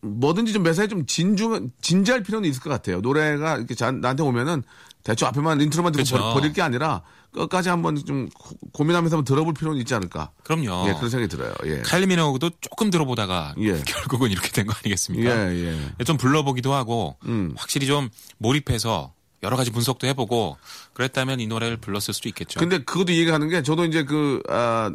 뭐든지 0.00 0.52
좀 0.52 0.62
매사에 0.62 0.86
좀 0.86 1.06
진중 1.06 1.70
진지할 1.80 2.22
필요는 2.22 2.48
있을 2.48 2.62
것 2.62 2.70
같아요. 2.70 3.00
노래가 3.00 3.56
이렇게 3.56 3.74
자- 3.74 3.90
나한테 3.90 4.22
오면은 4.22 4.62
대충 5.02 5.28
앞에만 5.28 5.60
intro만 5.60 5.92
듣고. 5.92 6.16
버- 6.18 6.34
버릴 6.34 6.52
게 6.52 6.62
아니라 6.62 7.02
끝까지 7.32 7.68
한번 7.68 7.96
좀 7.96 8.28
고- 8.30 8.56
고민하면서 8.72 9.16
한번 9.16 9.24
들어볼 9.24 9.54
필요는 9.54 9.78
있지 9.80 9.94
않을까. 9.94 10.30
그럼요. 10.44 10.88
예, 10.88 10.94
그런 10.94 11.10
생각이 11.10 11.28
들어요. 11.28 11.52
예. 11.66 11.82
카일리 11.82 12.06
미노그도 12.06 12.50
조금 12.60 12.90
들어보다가 12.90 13.54
예. 13.60 13.80
결국은 13.82 14.30
이렇게 14.30 14.50
된 14.50 14.63
거 14.63 14.72
예, 14.74 14.78
아니겠습니까? 14.78 15.54
예. 15.54 16.04
좀 16.04 16.16
불러보기도 16.16 16.72
하고 16.72 17.16
음. 17.26 17.52
확실히 17.56 17.86
좀 17.86 18.08
몰입해서 18.38 19.12
여러 19.42 19.56
가지 19.56 19.70
분석도 19.70 20.06
해보고 20.08 20.56
그랬다면 20.94 21.38
이 21.40 21.46
노래를 21.46 21.76
불렀을 21.76 22.12
수도 22.14 22.28
있겠죠. 22.28 22.58
근데 22.58 22.78
그것도 22.78 23.12
이해가 23.12 23.32
가는 23.32 23.48
게 23.48 23.62
저도 23.62 23.84
이제 23.84 24.02
그, 24.04 24.42
아, 24.48 24.90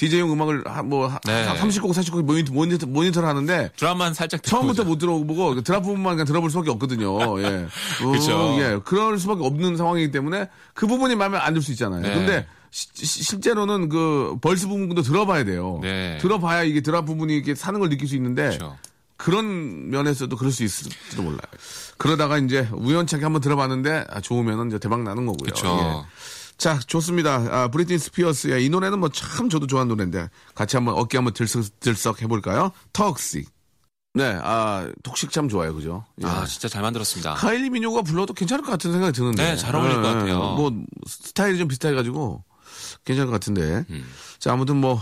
DJ용 0.00 0.32
음악을 0.32 0.62
하- 0.66 0.82
뭐, 0.82 1.08
하- 1.08 1.18
네. 1.26 1.46
30곡, 1.46 1.90
40곡 1.92 2.22
모니터, 2.22 2.52
모니터, 2.54 2.86
모니터를 2.86 3.28
하는데 3.28 3.70
drop만 3.76 4.14
살짝 4.14 4.42
처음부터. 4.42 4.84
못 4.84 4.96
들어보고 4.98 5.56
그 5.56 5.62
drop 5.62 5.82
부분만 5.82 6.14
그냥 6.14 6.24
들어볼 6.26 6.48
수밖에 6.50 6.70
없거든요. 6.70 7.18
예. 7.42 7.66
어, 8.02 8.10
그쵸. 8.10 8.56
예. 8.60 8.80
그럴 8.82 9.18
수밖에 9.18 9.44
없는 9.44 9.76
상황이기 9.76 10.10
때문에 10.10 10.48
그 10.72 10.86
부분이 10.86 11.16
마음에 11.16 11.36
안 11.36 11.52
들 11.52 11.60
수 11.60 11.72
있잖아요. 11.72 12.00
네. 12.00 12.14
근데 12.14 12.46
시- 12.70 12.88
시- 12.94 13.22
실제로는 13.24 13.90
그 13.90 14.38
verse 14.40 14.68
부분도 14.68 15.02
들어봐야 15.02 15.44
돼요. 15.44 15.80
네. 15.82 16.16
들어봐야 16.22 16.62
이게 16.62 16.80
drop 16.80 17.04
부분이 17.04 17.34
이렇게 17.36 17.54
사는 17.54 17.78
걸 17.78 17.90
느낄 17.90 18.08
수 18.08 18.16
있는데 18.16 18.44
그렇죠. 18.56 18.78
그런 19.18 19.90
면에서도 19.90 20.34
그럴 20.34 20.50
수 20.50 20.64
있을지도 20.64 21.20
몰라요. 21.22 21.40
그러다가 21.98 22.38
이제 22.38 22.66
우연찮게 22.72 23.22
한번 23.22 23.42
들어봤는데 23.42 24.06
아, 24.08 24.20
좋으면 24.22 24.68
이제 24.68 24.78
대박 24.78 25.02
나는 25.02 25.26
거고요. 25.26 25.42
그렇죠. 25.44 25.68
예. 25.68 26.39
자, 26.60 26.78
좋습니다. 26.78 27.36
아, 27.50 27.68
브리트니 27.68 27.98
스피어스의 27.98 28.66
이 28.66 28.68
노래는 28.68 28.98
뭐 29.00 29.08
참 29.08 29.48
저도 29.48 29.66
좋아하는 29.66 29.88
노래인데 29.88 30.28
같이 30.54 30.76
한번 30.76 30.94
어깨 30.98 31.16
한번 31.16 31.32
들썩, 31.32 31.64
들썩 31.80 32.20
해볼까요? 32.20 32.70
턱식. 32.92 33.48
네, 34.12 34.38
아, 34.42 34.86
톡식 35.02 35.30
참 35.32 35.48
좋아요. 35.48 35.74
그죠? 35.74 36.04
예. 36.22 36.26
아 36.26 36.44
진짜 36.44 36.68
잘 36.68 36.82
만들었습니다. 36.82 37.32
카일리 37.34 37.70
미뇨가 37.70 38.02
불러도 38.02 38.34
괜찮을 38.34 38.62
것 38.62 38.72
같은 38.72 38.92
생각이 38.92 39.12
드는데. 39.12 39.42
네, 39.42 39.56
잘 39.56 39.74
어울릴 39.74 39.96
것 39.96 40.02
같아요. 40.02 40.38
뭐, 40.54 40.70
스타일이 41.06 41.56
좀 41.58 41.66
비슷해가지고 41.68 42.44
괜찮을 43.06 43.26
것 43.28 43.32
같은데. 43.32 43.86
음. 43.88 44.04
자, 44.38 44.52
아무튼 44.52 44.76
뭐, 44.76 45.00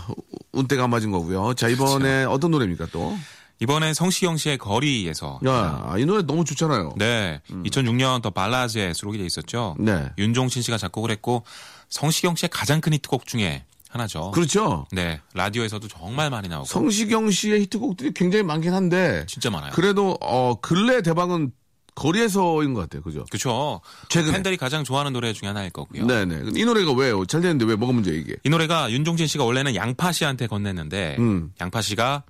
운때가 0.53 0.85
안 0.85 0.89
맞은 0.91 1.11
거고요. 1.11 1.55
자, 1.55 1.67
이번에 1.67 2.23
어떤 2.23 2.51
노래입니까 2.51 2.85
또? 2.93 3.17
이번엔 3.61 3.93
성시경 3.93 4.37
씨의 4.37 4.57
거리에서 4.57 5.39
야, 5.45 5.93
이 5.97 6.05
노래 6.05 6.23
너무 6.23 6.45
좋잖아요. 6.45 6.93
네 6.97 7.41
2006년 7.49 8.21
더 8.21 8.29
발라즈에 8.29 8.93
수록이 8.93 9.17
돼 9.17 9.25
있었죠. 9.25 9.75
네. 9.79 10.09
윤종신 10.17 10.61
씨가 10.61 10.77
작곡을 10.77 11.11
했고 11.11 11.43
성시경 11.89 12.35
씨의 12.35 12.49
가장 12.51 12.79
큰 12.81 12.93
히트곡 12.93 13.25
중에 13.25 13.65
하나죠. 13.89 14.31
그렇죠. 14.31 14.85
네 14.91 15.19
라디오에서도 15.33 15.87
정말 15.87 16.29
많이 16.29 16.47
나오고 16.47 16.65
성시경 16.65 17.31
씨의 17.31 17.61
히트곡들이 17.61 18.13
굉장히 18.13 18.43
많긴 18.43 18.73
한데. 18.73 19.25
진짜 19.27 19.49
많아요. 19.49 19.71
그래도, 19.73 20.17
어, 20.21 20.55
근래 20.61 21.01
대박은 21.01 21.51
거리에서인 21.95 22.73
것 22.73 22.81
같아요. 22.81 23.01
그죠? 23.01 23.25
그렇죠. 23.29 23.81
최근에. 24.07 24.33
팬들이 24.33 24.55
가장 24.57 24.85
좋아하는 24.85 25.11
노래 25.11 25.33
중에 25.33 25.49
하나일 25.49 25.71
거고요. 25.71 26.05
네네. 26.05 26.37
근데 26.37 26.59
이 26.61 26.63
노래가 26.63 26.93
왜요? 26.93 27.25
잘 27.25 27.41
되는데 27.41 27.65
왜 27.65 27.75
뭐가 27.75 27.93
문제야, 27.93 28.13
이게? 28.15 28.37
이 28.43 28.49
노래가 28.49 28.89
윤종신 28.89 29.27
씨가 29.27 29.43
원래는 29.43 29.75
양파 29.75 30.13
씨한테 30.13 30.47
건넸는데 30.47 31.19
음. 31.19 31.51
양파 31.59 31.81
씨가 31.81 32.23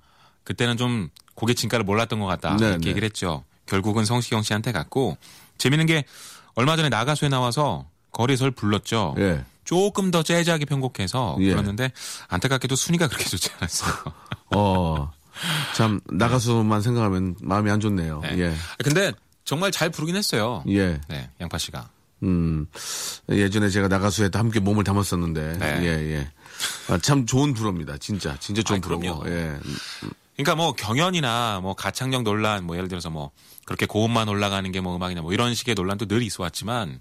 그때는 0.44 0.76
좀 0.76 1.08
고개 1.34 1.54
진가를 1.54 1.84
몰랐던 1.84 2.20
것 2.20 2.26
같다 2.26 2.56
네, 2.56 2.68
이렇게 2.68 2.84
네. 2.84 2.90
얘기를 2.90 3.06
했죠. 3.06 3.44
결국은 3.66 4.04
성시경 4.04 4.42
씨한테 4.42 4.72
갔고 4.72 5.16
재밌는 5.58 5.86
게 5.86 6.04
얼마 6.54 6.76
전에 6.76 6.88
나가수에 6.88 7.28
나와서 7.28 7.86
거리에서를 8.12 8.50
불렀죠. 8.52 9.14
예. 9.18 9.44
조금 9.64 10.10
더 10.10 10.22
재즈하게 10.22 10.64
편곡해서 10.64 11.36
예. 11.40 11.50
불렀는데 11.50 11.92
안타깝게도 12.28 12.74
순위가 12.74 13.06
그렇게 13.08 13.24
좋지 13.24 13.50
않았어요. 13.58 13.92
어, 14.56 15.12
참, 15.76 16.00
나가수만 16.10 16.82
생각하면 16.82 17.36
마음이 17.40 17.70
안 17.70 17.80
좋네요. 17.80 18.20
네. 18.22 18.38
예. 18.38 18.54
근데 18.82 19.12
정말 19.44 19.70
잘 19.70 19.90
부르긴 19.90 20.16
했어요. 20.16 20.64
예. 20.68 21.00
네, 21.08 21.30
양파 21.40 21.58
씨가. 21.58 21.88
음, 22.22 22.66
예전에 23.30 23.70
제가 23.70 23.88
나가수에도 23.88 24.38
함께 24.38 24.60
몸을 24.60 24.84
담았었는데, 24.84 25.58
네. 25.58 25.78
예, 25.82 26.14
예. 26.14 26.30
아, 26.88 26.98
참 26.98 27.24
좋은 27.24 27.54
프로입니다. 27.54 27.96
진짜. 27.98 28.36
진짜 28.40 28.62
좋은. 28.62 28.80
그럼요. 28.80 29.22
예. 29.26 29.56
그러니까 30.42 30.54
뭐 30.56 30.72
경연이나 30.72 31.60
뭐 31.62 31.74
가창력 31.74 32.22
논란 32.22 32.64
뭐 32.64 32.76
예를 32.76 32.88
들어서 32.88 33.10
뭐 33.10 33.30
그렇게 33.66 33.86
고음만 33.86 34.28
올라가는 34.28 34.70
게 34.72 34.80
뭐 34.80 34.96
음악이냐 34.96 35.22
뭐 35.22 35.32
이런 35.32 35.54
식의 35.54 35.74
논란도 35.74 36.06
늘 36.06 36.22
있어 36.22 36.42
왔지만 36.42 37.00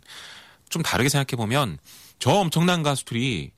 좀 0.70 0.82
다르게 0.84 1.10
생각해 1.10 1.38
보면 1.38 1.78
저 2.20 2.32
엄청난 2.32 2.84
가수들이 2.84 3.52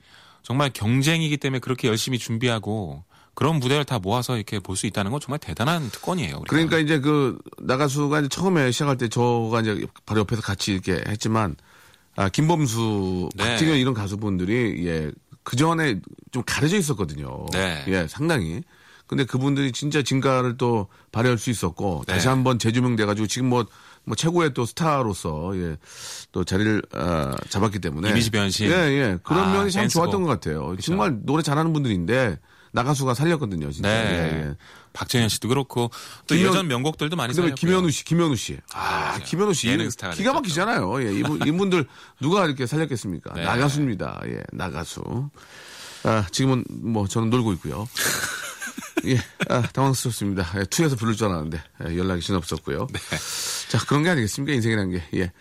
정말 0.44 0.70
경쟁이기 0.74 1.38
때문에 1.38 1.60
그렇게 1.60 1.88
열심히 1.88 2.18
준비하고 2.20 3.04
그런 3.34 3.56
무대를 3.60 3.86
다 3.86 3.98
모아서 4.00 4.36
이렇게 4.36 4.60
볼 4.60 4.76
수 4.76 4.86
있다는 4.88 5.12
건 5.12 5.20
정말 5.20 5.40
대단한 5.40 5.90
특권이에요. 5.90 6.36
우리가. 6.38 6.46
그러니까 6.50 6.78
이제 6.80 7.00
그 7.00 7.38
나가수가 7.60 8.20
이제 8.20 8.28
처음에 8.30 8.72
시작할 8.72 8.98
때 8.98 9.08
저가 9.08 9.62
이제 9.62 9.86
바로 10.06 10.22
옆에서 10.22 10.42
같이 10.42 10.74
이렇게 10.74 11.02
했지만 11.08 11.56
아 12.16 12.28
김범수, 12.30 13.30
네. 13.36 13.50
박진현 13.52 13.78
이런 13.78 13.94
가수분들이 13.94 14.86
예그 14.86 15.56
전에 15.58 16.00
좀 16.32 16.44
가려져 16.46 16.78
있었거든요. 16.78 17.46
네. 17.54 17.84
예 17.88 18.08
상당히. 18.08 18.62
근데 19.12 19.26
그분들이 19.26 19.74
진짜 19.74 20.02
진가를 20.02 20.56
또 20.56 20.88
발휘할 21.12 21.38
수 21.38 21.50
있었고 21.50 22.06
네. 22.08 22.14
다시 22.14 22.30
한번 22.30 22.58
재조명돼가지고 22.58 23.28
지금 23.28 23.50
뭐, 23.50 23.66
뭐 24.06 24.16
최고의 24.16 24.54
또 24.54 24.66
스타로서 24.66 25.52
예, 25.58 25.76
또 26.32 26.46
자리를 26.46 26.82
아, 26.94 27.36
잡았기 27.50 27.80
때문에 27.80 28.10
이미지 28.10 28.30
변신. 28.30 28.68
예, 28.68 28.72
예. 28.72 29.18
그런 29.22 29.50
아, 29.50 29.52
면이 29.54 29.70
참 29.70 29.82
댄스곡. 29.84 30.06
좋았던 30.06 30.24
것 30.24 30.30
같아요. 30.30 30.78
정말 30.82 31.18
노래 31.26 31.44
잘하는 31.44 31.74
분들인데 31.74 32.40
나가수가 32.72 33.14
살렸거든요. 33.14 33.70
진짜. 33.74 33.90
네. 33.90 34.00
예, 34.14 34.48
예. 34.48 34.56
박정현 34.94 35.28
씨도 35.28 35.50
그렇고 35.50 35.92
또 36.26 36.36
김현- 36.36 36.48
예전 36.54 36.68
명곡들도 36.70 37.14
많이 37.18 37.34
살렸고요. 37.34 37.56
김현우 37.56 37.92
씨, 37.92 38.06
김현우 38.06 38.38
씨. 38.38 38.60
아, 38.74 39.10
맞아요. 39.10 39.24
김현우 39.26 39.54
씨. 39.54 39.68
예능 39.68 39.90
스타가 39.90 40.14
기가 40.14 40.32
막히잖아요. 40.32 41.04
예, 41.06 41.14
이분, 41.20 41.46
이분들 41.46 41.86
누가 42.22 42.46
이렇게 42.46 42.66
살렸겠습니까? 42.66 43.34
네. 43.34 43.44
나가수입니다. 43.44 44.22
예, 44.28 44.42
나가수. 44.54 45.30
아, 46.04 46.26
지금은 46.32 46.64
뭐 46.70 47.10
저는 47.10 47.30
놀고 47.30 47.52
있고요. 47.56 47.90
예, 49.06 49.18
아, 49.50 49.62
당황스럽습니다. 49.74 50.48
예, 50.60 50.66
투에서 50.66 50.96
부를 50.96 51.16
줄 51.16 51.28
알았는데 51.28 51.62
예, 51.90 51.98
연락이 51.98 52.22
전 52.22 52.36
없었고요. 52.36 52.88
네. 52.92 53.00
자, 53.70 53.80
그런 53.86 54.04
게 54.04 54.10
아니겠습니까? 54.10 54.54
인생이라는 54.54 54.92
게. 54.92 55.04
예. 55.16 55.32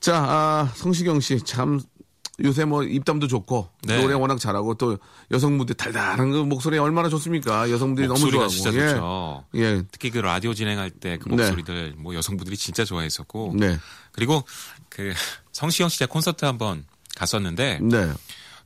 자, 0.00 0.16
아, 0.16 0.72
성시경 0.76 1.20
씨 1.20 1.38
참 1.44 1.80
요새 2.44 2.64
뭐 2.64 2.84
입담도 2.84 3.26
좋고 3.26 3.68
네. 3.82 4.00
노래 4.00 4.14
워낙 4.14 4.38
잘하고 4.38 4.74
또 4.74 4.96
여성분들 5.32 5.74
달달한 5.74 6.30
그 6.30 6.36
목소리 6.36 6.78
얼마나 6.78 7.08
좋습니까? 7.08 7.68
여성분들이 7.68 8.06
너무 8.06 8.30
좋아하고. 8.30 8.48
진짜 8.48 8.72
예. 8.74 8.90
좋죠. 8.90 9.44
예. 9.56 9.82
특히 9.90 10.10
그 10.10 10.18
라디오 10.18 10.54
진행할 10.54 10.90
때그 10.90 11.28
네. 11.30 11.34
목소리들 11.36 11.94
뭐 11.98 12.14
여성분들이 12.14 12.56
진짜 12.56 12.84
좋아했었고 12.84 13.54
네. 13.56 13.76
그리고 14.12 14.44
그 14.88 15.12
성시경 15.50 15.88
씨제 15.88 16.06
콘서트 16.06 16.44
한번 16.44 16.84
갔었는데 17.16 17.80
네. 17.82 18.12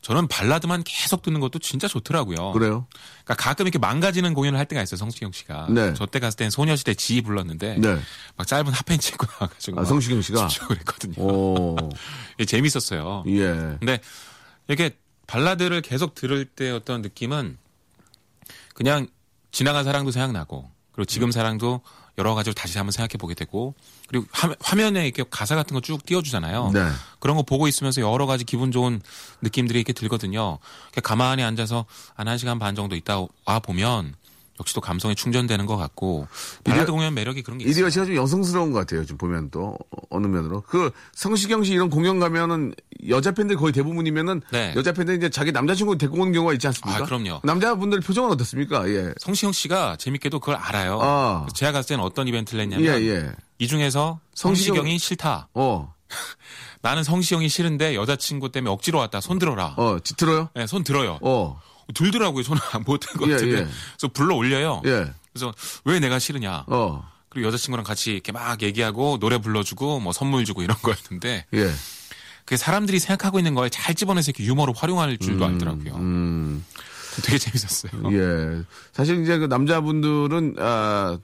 저는 0.02 0.26
발라드만 0.26 0.82
계속 0.84 1.22
듣는 1.22 1.38
것도 1.38 1.60
진짜 1.60 1.86
좋더라고요. 1.86 2.50
그래요? 2.52 2.86
그러니까 3.24 3.34
가끔 3.36 3.66
이렇게 3.66 3.78
망가지는 3.78 4.34
공연을 4.34 4.58
할 4.58 4.66
때가 4.66 4.82
있어요, 4.82 4.98
성시경 4.98 5.30
씨가. 5.30 5.68
네. 5.70 5.94
저때 5.94 6.18
갔을 6.18 6.36
땐 6.36 6.50
소녀시대 6.50 6.94
지 6.94 7.22
불렀는데 7.22 7.78
네. 7.78 7.98
막 8.36 8.46
짧은 8.46 8.72
핫팬츠 8.72 9.12
입고 9.12 9.26
나와가지고 9.26 9.78
아, 9.78 9.82
막 9.82 9.86
성시경 9.86 10.20
씨가? 10.20 10.48
그랬거든요. 10.66 11.22
오. 11.22 11.76
이게 12.36 12.44
재밌었어요. 12.44 13.22
예. 13.28 13.46
근데 13.78 14.00
이렇게 14.66 14.96
발라드를 15.28 15.82
계속 15.82 16.16
들을 16.16 16.44
때 16.44 16.70
어떤 16.70 17.00
느낌은 17.00 17.56
그냥 18.74 19.06
지나간 19.52 19.84
사랑도 19.84 20.10
생각나고 20.10 20.68
그리고 20.90 21.04
지금 21.04 21.28
음. 21.28 21.32
사랑도 21.32 21.80
여러 22.18 22.34
가지로 22.34 22.54
다시 22.54 22.76
한번 22.76 22.90
생각해 22.90 23.18
보게 23.18 23.34
되고 23.34 23.74
그리고 24.12 24.26
화- 24.30 24.54
화면에 24.60 25.06
이렇게 25.06 25.24
가사 25.30 25.56
같은 25.56 25.72
거 25.74 25.80
쭉 25.80 26.04
띄워주잖아요. 26.04 26.70
네. 26.74 26.86
그런 27.18 27.34
거 27.36 27.42
보고 27.42 27.66
있으면서 27.66 28.02
여러 28.02 28.26
가지 28.26 28.44
기분 28.44 28.70
좋은 28.70 29.00
느낌들이 29.40 29.78
이렇게 29.78 29.94
들거든요. 29.94 30.58
가만히 31.02 31.42
앉아서 31.42 31.86
한 32.14 32.26
1시간 32.26 32.60
반 32.60 32.74
정도 32.74 32.94
있다 32.94 33.20
와 33.46 33.58
보면 33.58 34.14
역시 34.62 34.74
또 34.74 34.80
감성이 34.80 35.16
충전되는 35.16 35.66
것 35.66 35.76
같고 35.76 36.28
발라드 36.62 36.92
공연 36.92 37.12
매력이 37.14 37.42
그런 37.42 37.58
게 37.58 37.64
있어요. 37.64 37.90
씨가 37.90 38.04
좀 38.06 38.14
여성스러운 38.14 38.70
것 38.70 38.78
같아요. 38.78 39.02
지금 39.04 39.18
보면 39.18 39.50
또 39.50 39.76
어, 39.90 39.98
어느 40.10 40.28
면으로 40.28 40.60
그 40.62 40.92
성시경 41.14 41.64
씨 41.64 41.72
이런 41.72 41.90
공연 41.90 42.20
가면은 42.20 42.72
여자 43.08 43.32
팬들 43.32 43.56
거의 43.56 43.72
대부분이면은 43.72 44.40
네. 44.52 44.72
여자 44.76 44.92
팬들 44.92 45.16
이제 45.16 45.28
자기 45.30 45.50
남자친구 45.50 45.98
데리고 45.98 46.20
오는 46.20 46.32
경우가 46.32 46.52
있지 46.52 46.68
않습니까? 46.68 47.02
아, 47.02 47.04
그럼요. 47.04 47.40
남자분들 47.42 48.00
표정은 48.00 48.30
어떻습니까? 48.30 48.88
예. 48.88 49.12
성시경 49.18 49.50
씨가 49.50 49.96
재밌게도 49.96 50.38
그걸 50.38 50.54
알아요. 50.54 51.00
아. 51.02 51.46
제가 51.54 51.72
갔을 51.72 51.88
때는 51.88 52.04
어떤 52.04 52.28
이벤트를 52.28 52.60
예, 52.60 52.62
했냐면 52.76 53.02
예. 53.02 53.32
이 53.58 53.66
중에서 53.66 54.20
성시경- 54.34 54.76
성시경이 54.76 54.98
싫다. 54.98 55.48
어, 55.54 55.92
나는 56.82 57.02
성시경이 57.02 57.48
싫은데 57.48 57.94
여자친구 57.96 58.52
때문에 58.52 58.70
억지로 58.72 58.98
왔다. 58.98 59.20
손 59.20 59.38
들어라. 59.38 59.74
어, 59.76 59.98
지틀어요? 60.02 60.50
네, 60.54 60.66
손 60.66 60.84
들어요. 60.84 61.18
어, 61.22 61.60
들더라고요. 61.94 62.42
손을 62.42 62.60
못든것 62.86 63.28
예, 63.28 63.32
같은데. 63.32 63.58
예. 63.58 63.66
그래서 63.96 64.08
불러 64.12 64.36
올려요. 64.36 64.82
예, 64.86 65.12
그래서 65.32 65.52
왜 65.84 65.98
내가 66.00 66.18
싫으냐. 66.18 66.64
어, 66.66 67.08
그리고 67.28 67.48
여자친구랑 67.48 67.84
같이 67.84 68.12
이렇게 68.12 68.32
막 68.32 68.60
얘기하고 68.62 69.18
노래 69.18 69.38
불러주고 69.38 70.00
뭐 70.00 70.12
선물 70.12 70.44
주고 70.44 70.62
이런 70.62 70.76
거였는데 70.82 71.46
예. 71.54 71.70
그게 72.44 72.56
사람들이 72.56 72.98
생각하고 72.98 73.38
있는 73.38 73.54
걸 73.54 73.70
잘 73.70 73.94
집어내서 73.94 74.30
이렇게 74.32 74.44
유머로 74.44 74.72
활용할 74.74 75.16
줄도 75.16 75.44
알더라고요. 75.46 75.94
음, 75.94 76.64
되게 77.22 77.38
재밌었어요. 77.38 77.92
예. 78.12 78.62
사실 78.92 79.22
이제 79.22 79.38
그 79.38 79.44
남자분들은, 79.46 80.56
아, 80.58 81.18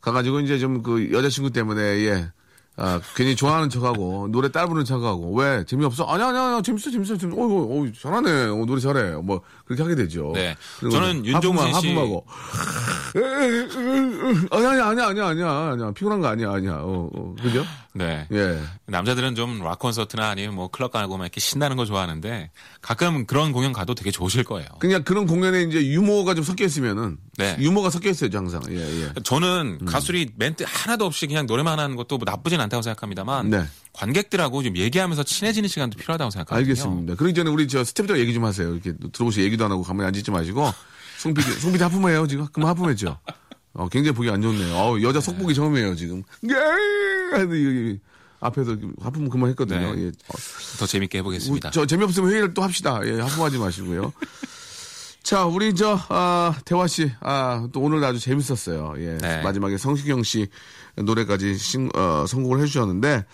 가가지고 0.00 0.40
이제 0.40 0.58
좀 0.58 0.82
그 0.82 1.12
여자친구 1.12 1.50
때문에, 1.50 1.80
예. 1.80 2.28
아, 2.76 3.00
괜히 3.14 3.36
좋아하는 3.36 3.70
척하고, 3.70 4.26
노래 4.32 4.50
따라 4.50 4.66
부르는 4.66 4.84
척하고, 4.84 5.32
왜? 5.36 5.64
재미없어? 5.64 6.04
아니야, 6.06 6.28
아니야, 6.28 6.42
아니야, 6.42 6.60
재밌어, 6.62 6.90
재밌어, 6.90 7.16
재밌어. 7.16 7.40
어, 7.40 7.44
어, 7.46 7.82
어, 7.82 7.86
잘하네. 8.02 8.30
어, 8.48 8.64
노래 8.66 8.80
잘해. 8.80 9.12
뭐, 9.22 9.42
그렇게 9.64 9.82
하게 9.84 9.94
되죠. 9.94 10.32
네. 10.34 10.56
저는 10.80 11.22
하품하- 11.22 11.26
윤종신 11.26 11.66
씨- 11.80 11.88
하품하고. 11.88 12.26
아니야, 14.50 14.70
아니야, 14.70 14.86
아니야, 14.88 15.06
아니야, 15.06 15.26
아니야, 15.28 15.48
아니야. 15.72 15.90
피곤한 15.92 16.20
거 16.20 16.26
아니야, 16.28 16.50
아니야. 16.52 16.72
어, 16.80 17.08
어, 17.14 17.34
그죠? 17.40 17.64
네. 17.92 18.26
예. 18.32 18.58
남자들은 18.86 19.36
좀 19.36 19.60
락 19.62 19.78
콘서트나 19.78 20.30
아니면 20.30 20.56
뭐 20.56 20.66
클럽 20.68 20.90
가고 20.90 21.16
막 21.16 21.24
이렇게 21.24 21.38
신나는 21.40 21.76
거 21.76 21.84
좋아하는데 21.84 22.50
가끔 22.82 23.24
그런 23.24 23.52
공연 23.52 23.72
가도 23.72 23.94
되게 23.94 24.10
좋으실 24.10 24.42
거예요. 24.42 24.66
그냥 24.80 25.04
그런 25.04 25.26
공연에 25.26 25.62
이제 25.62 25.86
유머가 25.86 26.34
좀 26.34 26.42
섞여 26.42 26.64
있으면은. 26.64 27.18
네. 27.38 27.56
유머가 27.60 27.90
섞여 27.90 28.10
있어야죠, 28.10 28.36
항상. 28.38 28.62
예, 28.70 28.76
예. 29.02 29.12
저는 29.22 29.78
음. 29.82 29.86
가수들이 29.86 30.30
멘트 30.36 30.64
하나도 30.66 31.06
없이 31.06 31.28
그냥 31.28 31.46
노래만 31.46 31.78
하는 31.78 31.94
것도 31.94 32.18
뭐 32.18 32.24
나쁘진 32.26 32.60
않 32.60 32.63
다고 32.68 32.82
생각합니다만 32.82 33.50
네. 33.50 33.64
관객들하고 33.92 34.62
좀 34.62 34.76
얘기하면서 34.76 35.22
친해지는 35.22 35.68
시간도 35.68 35.98
필요하다고 35.98 36.30
생각하거든요. 36.30 36.70
알겠습니다. 36.70 37.14
그러기 37.14 37.34
전에 37.34 37.50
우리 37.50 37.68
저 37.68 37.84
스태프들 37.84 38.18
얘기 38.18 38.34
좀 38.34 38.44
하세요. 38.44 38.72
이렇게 38.72 38.92
들어오시 39.12 39.42
얘기도 39.42 39.64
안 39.64 39.72
하고 39.72 39.82
가만히 39.82 40.06
앉지 40.08 40.30
마시고. 40.30 40.72
송PD, 41.18 41.52
송PD 41.60 41.82
하품해요, 41.84 42.26
지금? 42.26 42.46
그럼 42.52 42.68
하품했죠? 42.68 43.18
어, 43.74 43.88
굉장히 43.88 44.14
보기 44.14 44.30
안 44.30 44.40
좋네요. 44.42 44.74
어, 44.74 45.00
여자 45.02 45.20
속보기 45.20 45.54
처음이에요, 45.54 45.94
지금. 45.96 46.22
예! 46.48 46.54
하는데 47.32 47.98
앞에서 48.40 48.76
하품 49.00 49.28
그만 49.28 49.50
했거든요. 49.50 49.94
네. 49.94 50.02
예. 50.04 50.06
어, 50.08 50.34
더 50.78 50.86
재밌게 50.86 51.18
해보겠습니다. 51.18 51.70
저 51.70 51.86
재미없으면 51.86 52.30
회의를 52.30 52.54
또 52.54 52.62
합시다. 52.62 53.00
예, 53.04 53.20
하품하지 53.20 53.58
마시고요. 53.58 54.12
자, 55.24 55.46
우리 55.46 55.74
저, 55.74 55.98
아, 56.10 56.54
대화 56.66 56.86
씨, 56.86 57.10
아, 57.20 57.66
또 57.72 57.80
오늘 57.80 58.04
아주 58.04 58.20
재밌었어요. 58.20 58.94
예. 58.98 59.16
네. 59.16 59.40
마지막에 59.42 59.78
성시경 59.78 60.22
씨 60.22 60.48
노래까지 60.96 61.56
신, 61.56 61.90
어, 61.94 62.24
선곡을 62.26 62.60
해주셨는데 62.60 63.24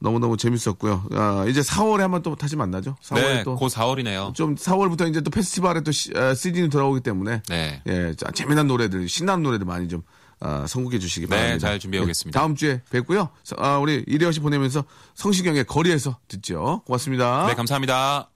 너무너무 0.00 0.36
재밌었고요. 0.36 1.04
아, 1.12 1.44
이제 1.48 1.60
4월에 1.60 1.98
한번 2.00 2.22
또 2.22 2.34
다시 2.36 2.56
만나죠. 2.56 2.96
4월에 3.02 3.20
네, 3.20 3.42
또. 3.44 3.56
고 3.56 3.68
4월이네요. 3.68 4.34
좀 4.34 4.54
4월부터 4.54 5.08
이제 5.10 5.20
또 5.20 5.30
페스티벌에 5.30 5.82
또 5.82 5.92
시, 5.92 6.10
아, 6.16 6.34
시즌이 6.34 6.70
돌아오기 6.70 7.00
때문에 7.00 7.42
네. 7.48 7.82
예, 7.86 8.14
자, 8.16 8.30
재미난 8.32 8.66
노래들, 8.66 9.08
신나는 9.08 9.42
노래들 9.42 9.66
많이 9.66 9.88
좀 9.88 10.02
아, 10.42 10.64
선곡해 10.66 10.98
주시기 10.98 11.26
네, 11.26 11.36
바랍니다. 11.36 11.58
잘 11.68 11.78
준비해 11.78 12.02
오겠습니다. 12.02 12.38
예, 12.38 12.40
다음 12.40 12.54
주에 12.56 12.80
뵙고요. 12.90 13.28
서- 13.44 13.56
아, 13.58 13.76
우리 13.78 14.02
이대호 14.08 14.32
씨 14.32 14.40
보내면서 14.40 14.84
성시경의 15.14 15.64
거리에서 15.64 16.16
듣죠. 16.28 16.80
고맙습니다. 16.86 17.46
네, 17.48 17.54
감사합니다. 17.54 18.30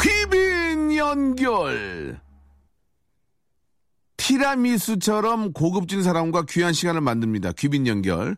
귀빈 0.00 0.94
연결. 0.96 2.20
티라미수처럼 4.28 5.54
고급진 5.54 6.02
사람과 6.02 6.42
귀한 6.50 6.74
시간을 6.74 7.00
만듭니다. 7.00 7.52
귀빈 7.52 7.86
연결. 7.86 8.36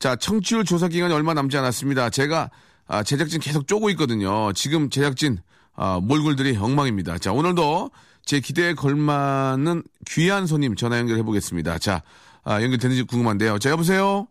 자, 0.00 0.16
청취율 0.16 0.64
조사 0.64 0.88
기간이 0.88 1.14
얼마 1.14 1.34
남지 1.34 1.56
않았습니다. 1.56 2.10
제가 2.10 2.50
아, 2.88 3.04
제작진 3.04 3.38
계속 3.38 3.68
쪼고 3.68 3.90
있거든요. 3.90 4.52
지금 4.54 4.90
제작진 4.90 5.38
아, 5.74 6.00
몰골들이 6.02 6.56
엉망입니다. 6.56 7.18
자, 7.18 7.32
오늘도 7.32 7.92
제 8.24 8.40
기대에 8.40 8.74
걸맞는 8.74 9.84
귀한 10.08 10.46
손님 10.46 10.74
전화 10.74 10.98
연결해 10.98 11.22
보겠습니다. 11.22 11.78
자, 11.78 12.02
아, 12.42 12.60
연결되는지 12.60 13.04
궁금한데요. 13.04 13.60
자, 13.60 13.70
여보세요? 13.70 14.26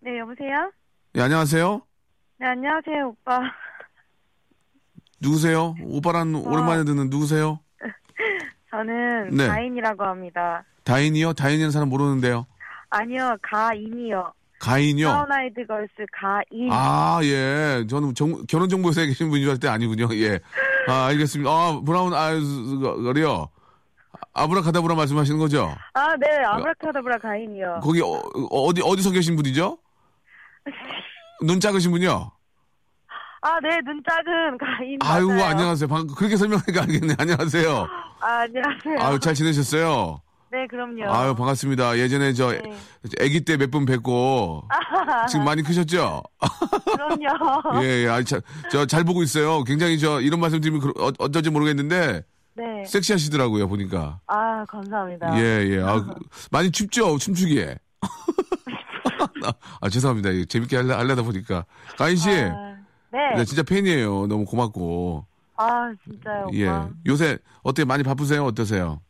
네, 0.00 0.16
여보세요? 0.20 0.70
예, 1.16 1.22
안녕하세요? 1.22 1.82
네, 2.38 2.46
안녕하세요, 2.46 3.08
오빠. 3.08 3.40
누구세요? 5.20 5.74
오빠란 5.82 6.36
오랜만에 6.36 6.84
듣는 6.84 7.10
누구세요? 7.10 7.58
저는 8.76 9.30
네. 9.30 9.46
가인이라고 9.46 10.04
합니다. 10.04 10.62
다인이요? 10.84 11.32
다인이라는 11.32 11.70
사람 11.70 11.88
모르는데요. 11.88 12.46
아니요, 12.90 13.36
가인이요. 13.42 14.32
가인이요? 14.58 15.08
브라운 15.08 15.42
아이드 15.42 15.66
걸스 15.66 15.92
가인. 16.12 16.68
아, 16.70 17.20
예. 17.22 17.86
저는 17.88 18.14
정- 18.14 18.44
결혼정보회사에 18.46 19.06
계신 19.06 19.28
분인 19.30 19.44
줄 19.44 19.50
알았더니 19.50 19.72
아니군요. 19.72 20.08
예. 20.16 20.38
아, 20.88 21.06
알겠습니다. 21.06 21.50
아, 21.50 21.80
브라운 21.84 22.12
아이즈 22.12 22.78
걸이요. 22.80 23.48
아브라카다브라 24.34 24.94
말씀하시는 24.94 25.38
거죠? 25.38 25.74
아, 25.94 26.14
네, 26.16 26.26
아브라카다브라 26.44 27.18
가인이요. 27.18 27.80
거기 27.82 28.00
어, 28.02 28.72
디 28.74 28.82
어디서 28.82 29.10
계신 29.10 29.36
분이죠? 29.36 29.78
눈 31.46 31.60
작으신군요. 31.60 32.30
아, 33.46 33.60
네, 33.62 33.80
눈 33.84 34.02
작은 34.08 34.58
가인. 34.58 34.98
아유, 35.02 35.28
맞아요. 35.28 35.44
안녕하세요. 35.44 35.88
방금 35.88 36.14
그렇게 36.16 36.36
설명하니까 36.36 36.82
알겠네. 36.82 37.14
안녕하세요. 37.18 37.86
아, 38.20 38.26
안녕하세요. 38.40 38.96
아유, 38.98 39.20
잘 39.20 39.34
지내셨어요? 39.34 40.20
네, 40.50 40.66
그럼요. 40.68 41.04
아유, 41.12 41.34
반갑습니다. 41.36 41.96
예전에 41.98 42.32
저, 42.32 42.50
네. 42.50 42.60
아기 43.20 43.44
때 43.44 43.56
몇 43.56 43.70
번 43.70 43.84
뵙고, 43.86 44.64
지금 45.30 45.44
많이 45.44 45.62
크셨죠? 45.62 46.22
그럼요. 46.86 47.82
예, 47.84 48.04
예. 48.04 48.08
아, 48.08 48.20
저, 48.24 48.40
저, 48.70 48.84
잘 48.84 49.04
보고 49.04 49.22
있어요. 49.22 49.62
굉장히 49.62 49.98
저, 50.00 50.20
이런 50.20 50.40
말씀 50.40 50.60
드리면 50.60 50.80
그- 50.80 50.92
어, 51.00 51.12
어떨지 51.18 51.50
모르겠는데, 51.50 52.24
네. 52.54 52.84
섹시하시더라고요, 52.86 53.68
보니까. 53.68 54.18
아, 54.26 54.64
감사합니다. 54.64 55.38
예, 55.38 55.68
예. 55.68 55.82
아, 55.82 56.02
그- 56.04 56.14
많이 56.50 56.70
춥죠? 56.72 57.16
춤추기에. 57.18 57.76
아, 59.80 59.88
죄송합니다. 59.88 60.34
예, 60.34 60.44
재밌게 60.46 60.76
하려, 60.76 60.96
하려다 60.98 61.22
보니까. 61.22 61.64
가인 61.98 62.16
씨, 62.16 62.30
아, 62.30 62.75
네. 63.16 63.36
네, 63.36 63.44
진짜 63.46 63.62
팬이에요. 63.62 64.26
너무 64.26 64.44
고맙고. 64.44 65.24
아, 65.56 65.90
진짜요, 66.04 66.44
오빠. 66.48 66.54
예. 66.56 66.68
요새 67.06 67.38
어떻게 67.62 67.86
많이 67.86 68.02
바쁘세요? 68.02 68.44
어떠세요? 68.44 69.00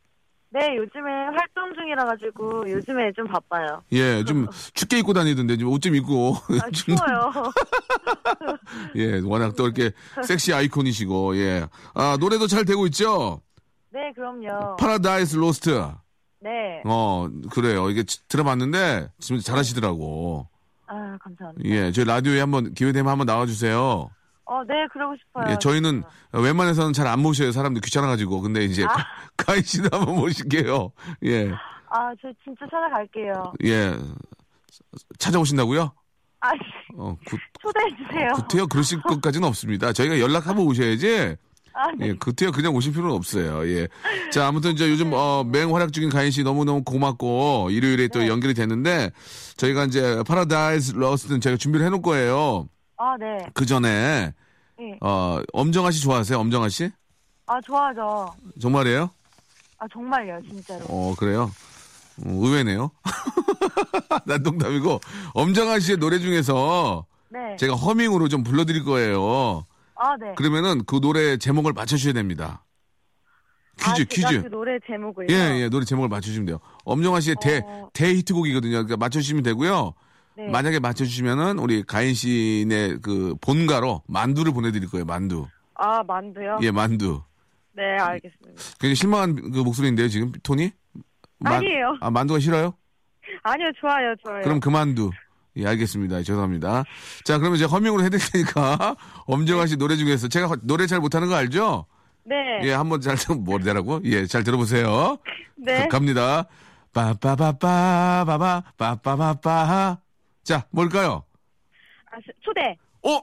네, 0.51 0.77
요즘에 0.77 1.11
활동 1.11 1.75
중이라 1.75 2.05
가지고 2.05 2.71
요즘에 2.71 3.12
좀 3.16 3.27
바빠요. 3.27 3.83
예, 3.92 4.23
좀 4.25 4.47
춥게 4.75 5.01
입고 5.01 5.12
다니던데 5.12 5.57
좀옷좀 5.57 5.97
입고. 5.97 6.35
아, 6.62 6.71
추워요. 6.71 7.33
예, 8.97 9.21
워낙 9.25 9.55
또 9.57 9.64
이렇게 9.64 9.90
섹시 10.25 10.55
아이콘이시고, 10.55 11.37
예. 11.38 11.66
아, 11.95 12.16
노래도 12.21 12.47
잘 12.47 12.64
되고 12.64 12.87
있죠? 12.87 13.40
네, 13.90 14.12
그럼요. 14.14 14.77
Paradise 14.76 15.37
Lost. 15.37 15.83
네. 16.40 16.81
어, 16.85 17.29
그래요. 17.51 17.90
이게 17.90 18.05
치- 18.05 18.27
들어봤는데, 18.29 19.09
지금 19.19 19.40
잘하시더라고. 19.40 20.47
아, 20.87 21.18
감사합니다. 21.20 21.68
예, 21.68 21.90
저희 21.92 22.05
라디오에 22.05 22.40
한번 22.40 22.72
기회 22.75 22.92
되면 22.92 23.11
한번 23.11 23.27
나와주세요. 23.27 24.11
어, 24.49 24.62
네, 24.64 24.87
그러고 24.92 25.16
싶어요. 25.16 25.53
예, 25.53 25.59
저희는 25.59 26.03
웬만해서는 26.33 26.92
잘 26.92 27.07
안 27.09 27.20
모셔요. 27.20 27.51
사람들 27.51 27.81
귀찮아가지고. 27.83 28.40
근데 28.42 28.64
이제 28.64 28.85
아. 28.85 28.88
가인 29.37 29.62
씨도 29.62 29.88
한번 29.96 30.16
모실게요. 30.16 30.92
예, 31.25 31.51
아, 31.90 32.12
저 32.22 32.29
진짜 32.44 32.64
찾아갈게요. 32.70 33.53
예. 33.64 33.96
찾아오신다고요? 35.18 35.90
아, 36.40 36.51
어, 36.96 37.16
꼭, 37.26 37.40
초대해주세요. 37.61 38.29
굿해요. 38.49 38.66
그러실 38.68 39.01
것까지는 39.03 39.49
없습니다. 39.49 39.92
저희가 39.92 40.20
연락하면 40.20 40.64
오셔야지. 40.66 41.37
아, 41.76 41.92
네. 41.92 42.08
예, 42.08 42.14
그때요 42.14 42.52
그냥 42.52 42.74
오실 42.74 42.92
필요는 42.92 43.14
없어요. 43.14 43.68
예. 43.68 43.86
자, 44.32 44.46
아무튼 44.46 44.72
이제 44.72 44.88
요즘 44.88 45.12
어, 45.12 45.44
맹활약 45.44 45.92
중인 45.92 46.08
가인 46.08 46.30
씨 46.30 46.42
너무너무 46.42 46.82
고맙고 46.82 47.68
일요일에 47.70 48.08
또 48.08 48.26
연결이 48.26 48.54
됐는데 48.54 49.10
저희가 49.58 49.84
이제 49.84 50.22
Paradise 50.26 50.94
Lost는 50.96 51.42
제가 51.42 51.58
준비를 51.58 51.84
해놓을 51.84 52.00
거예요. 52.00 52.66
아, 52.96 53.14
네. 53.20 53.46
그 53.52 53.66
전에 53.66 54.32
네. 54.78 54.98
어, 55.02 55.42
엄정화 55.52 55.90
씨 55.90 56.00
좋아하세요? 56.00 56.38
엄정화 56.38 56.70
씨? 56.70 56.90
아, 57.44 57.60
좋아하죠. 57.60 58.32
정말이에요? 58.58 59.10
아, 59.78 59.86
정말요, 59.92 60.40
진짜로. 60.48 60.82
어, 60.88 61.14
그래요? 61.18 61.50
어, 62.24 62.30
의외네요. 62.30 62.90
난 64.24 64.42
농담이고 64.42 64.98
엄정화 65.35 65.79
씨의 65.80 65.98
노래 65.98 66.18
중에서 66.18 67.04
네. 67.28 67.56
제가 67.58 67.74
허밍으로 67.74 68.28
좀 68.28 68.42
불러드릴 68.42 68.84
거예요. 68.84 69.66
아, 69.96 70.16
네. 70.16 70.35
그러면은 70.37 70.85
그 70.85 71.00
노래 71.00 71.37
제목을 71.37 71.72
맞춰주셔야 71.72 72.12
됩니다. 72.12 72.62
퀴즈, 73.78 74.02
아, 74.02 74.04
퀴즈. 74.09 74.42
그 74.42 74.48
노래 74.48 74.78
제목을요? 74.87 75.26
예, 75.30 75.61
예, 75.62 75.68
노래 75.68 75.85
제목을 75.85 76.09
맞추시면 76.09 76.46
돼요. 76.46 76.59
엄정화 76.85 77.20
씨의 77.20 77.37
대, 77.42 77.62
어. 77.64 77.90
대히트곡이거든요. 77.92 78.70
그러니까 78.72 78.96
맞춰주시면 78.96 79.42
되고요. 79.42 79.94
네. 80.37 80.48
만약에 80.48 80.78
맞춰주시면은 80.80 81.59
우리 81.59 81.82
가인 81.82 82.14
씨네 82.14 82.98
그 83.02 83.35
본가로 83.40 84.02
만두를 84.06 84.52
보내드릴 84.52 84.88
거예요, 84.90 85.04
만두. 85.04 85.46
아, 85.74 86.02
만두요? 86.02 86.59
예, 86.62 86.70
만두. 86.70 87.22
네, 87.72 87.82
알겠습니다. 87.98 88.62
굉장히 88.80 88.94
실망한 88.94 89.35
그 89.52 89.59
목소리인데요, 89.61 90.09
지금 90.09 90.32
톤이? 90.42 90.70
만- 91.38 91.54
아니에요. 91.54 91.96
아, 92.00 92.11
만두가 92.11 92.40
싫어요? 92.40 92.74
아니요, 93.42 93.70
좋아요, 93.78 94.14
좋아요. 94.24 94.42
그럼 94.42 94.61
그 94.61 94.70
만두. 94.70 95.11
예, 95.57 95.66
알겠습니다. 95.66 96.23
죄송합니다. 96.23 96.85
자, 97.25 97.38
그러면 97.38 97.57
이제 97.57 97.64
허밍으로 97.64 98.03
해드릴 98.05 98.25
테니까 98.31 98.97
엄정화 99.27 99.66
씨 99.66 99.77
노래 99.77 99.97
중에서 99.97 100.29
제가 100.29 100.47
허- 100.49 100.57
노래 100.62 100.87
잘 100.87 101.01
못하는 101.01 101.29
거 101.29 101.35
알죠? 101.35 101.87
네. 102.25 102.37
예, 102.64 102.73
한번 102.73 103.01
잘, 103.01 103.16
뭐라고? 103.38 104.01
예, 104.05 104.27
잘 104.27 104.45
들어보세요. 104.45 105.19
네. 105.57 105.83
가- 105.83 105.88
갑니다. 105.88 106.47
빠빠빠빠바바 106.92 108.62
빠빠빠빠. 108.77 109.99
자, 110.45 110.64
뭘까요? 110.71 111.25
아, 112.11 112.16
시- 112.25 112.33
초대. 112.40 112.77
어? 113.03 113.21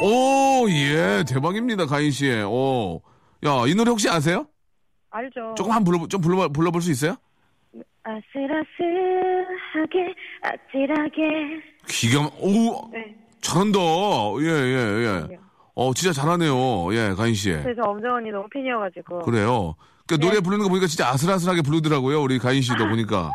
오, 0.00 0.68
예, 0.70 1.24
대박입니다, 1.28 1.86
가인 1.86 2.10
씨. 2.10 2.30
오. 2.42 3.02
야, 3.44 3.50
이 3.66 3.74
노래 3.74 3.90
혹시 3.90 4.08
아세요? 4.08 4.46
알죠? 5.10 5.54
조금 5.56 5.72
한 5.72 5.82
불러, 5.84 6.06
좀 6.06 6.20
불러, 6.20 6.48
불러볼 6.48 6.82
수 6.82 6.90
있어요? 6.90 7.16
아슬아슬하게, 8.88 10.14
아찔하게. 10.42 11.60
기가, 11.86 12.22
막- 12.22 12.32
오, 12.40 12.88
네. 12.92 13.14
잘한다. 13.40 13.78
예, 14.40 14.46
예, 14.46 15.04
예. 15.30 15.38
어, 15.74 15.92
진짜 15.94 16.12
잘하네요. 16.12 16.92
예, 16.94 17.14
가인 17.16 17.34
씨. 17.34 17.50
그래서 17.50 17.82
엄정 17.82 18.14
언니 18.16 18.30
너무 18.30 18.46
팬이어가지고. 18.52 19.20
그래요. 19.20 19.74
그 20.06 20.14
네. 20.18 20.26
노래 20.26 20.40
부르는 20.40 20.62
거 20.64 20.68
보니까 20.70 20.86
진짜 20.86 21.08
아슬아슬하게 21.10 21.62
부르더라고요. 21.62 22.20
우리 22.22 22.38
가인 22.38 22.62
씨도 22.62 22.76
보니까. 22.88 23.30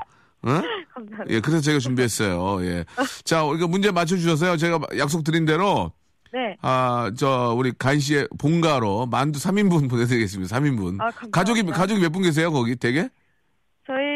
응? 0.45 0.61
감사합니다. 0.93 1.25
예, 1.29 1.39
그래서 1.39 1.61
제가 1.61 1.79
준비했어요. 1.79 2.65
예. 2.65 2.85
자, 3.23 3.43
이거 3.55 3.67
문제 3.67 3.91
맞춰주셔서요. 3.91 4.57
제가 4.57 4.79
약속 4.97 5.23
드린 5.23 5.45
대로, 5.45 5.91
네. 6.33 6.57
아, 6.61 7.11
저, 7.15 7.53
우리 7.57 7.71
가인 7.77 7.99
씨의 7.99 8.27
본가로 8.39 9.05
만두 9.05 9.39
3인분 9.39 9.87
보내드리겠습니다. 9.89 10.55
3인분. 10.57 10.99
아. 10.99 11.11
가족이, 11.31 11.63
가족이 11.63 12.01
몇 12.01 12.11
분 12.11 12.23
계세요? 12.23 12.51
거기 12.51 12.75
되게? 12.75 13.07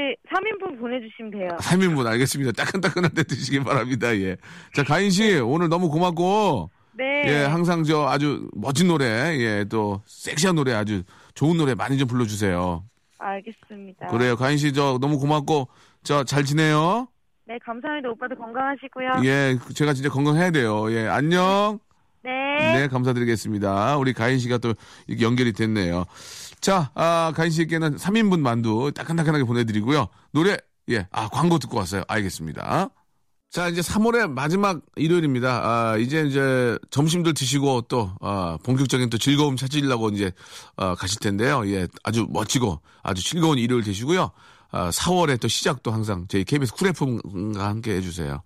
저희 0.07 0.15
3인분 0.29 0.79
보내주시면 0.79 1.31
돼요. 1.31 1.49
3인분 1.59 2.05
알겠습니다. 2.07 2.51
따끈따끈할 2.53 3.11
때 3.11 3.23
드시기 3.23 3.59
바랍니다. 3.63 4.15
예. 4.17 4.37
자, 4.73 4.83
가인 4.83 5.09
씨, 5.09 5.37
오늘 5.39 5.67
너무 5.69 5.89
고맙고, 5.89 6.69
네. 6.93 7.23
예, 7.27 7.43
항상 7.43 7.83
저 7.83 8.05
아주 8.07 8.49
멋진 8.53 8.87
노래, 8.87 9.05
예, 9.39 9.65
또 9.69 10.01
섹시한 10.05 10.55
노래 10.55 10.73
아주 10.73 11.03
좋은 11.33 11.57
노래 11.57 11.75
많이 11.75 11.97
좀 11.97 12.07
불러주세요. 12.07 12.83
알겠습니다. 13.19 14.07
그래요. 14.07 14.35
가인 14.35 14.57
씨, 14.57 14.71
저 14.73 14.97
너무 15.01 15.19
고맙고, 15.19 15.67
저 16.03 16.23
잘 16.23 16.45
지내요? 16.45 17.07
네, 17.45 17.57
감사합니다. 17.63 18.09
오빠도 18.09 18.35
건강하시고요. 18.35 19.23
예, 19.25 19.57
제가 19.73 19.93
진짜 19.93 20.09
건강해야 20.09 20.51
돼요. 20.51 20.91
예, 20.91 21.07
안녕. 21.07 21.79
네. 22.23 22.31
네, 22.73 22.87
감사드리겠습니다. 22.87 23.97
우리 23.97 24.11
가인 24.13 24.39
씨가 24.39 24.57
또 24.57 24.73
연결이 25.21 25.53
됐네요. 25.53 26.05
자, 26.59 26.91
아, 26.95 27.31
가인 27.35 27.51
씨께는 27.51 27.97
3인분 27.97 28.39
만두 28.39 28.91
따끈따끈하게 28.93 29.43
보내드리고요. 29.43 30.07
노래, 30.31 30.57
예, 30.89 31.07
아, 31.11 31.27
광고 31.29 31.59
듣고 31.59 31.77
왔어요. 31.77 32.03
알겠습니다. 32.07 32.89
자, 33.49 33.69
이제 33.69 33.81
3월의 33.81 34.29
마지막 34.29 34.81
일요일입니다. 34.95 35.61
아, 35.63 35.97
이제 35.97 36.25
이제 36.25 36.77
점심들 36.89 37.33
드시고 37.33 37.83
또, 37.87 38.11
아, 38.21 38.57
본격적인 38.63 39.09
또 39.09 39.17
즐거움 39.17 39.55
찾으려고 39.55 40.09
이제, 40.09 40.31
아, 40.75 40.95
가실 40.95 41.19
텐데요. 41.19 41.65
예, 41.67 41.87
아주 42.03 42.27
멋지고 42.29 42.81
아주 43.03 43.23
즐거운 43.23 43.57
일요일 43.57 43.83
되시고요. 43.83 44.31
아, 44.71 44.89
4월의 44.89 45.39
또 45.39 45.47
시작도 45.47 45.91
항상 45.91 46.25
저희 46.27 46.43
KBS 46.43 46.73
쿨 46.73 46.87
FM과 46.89 47.65
함께 47.67 47.95
해주세요. 47.95 48.41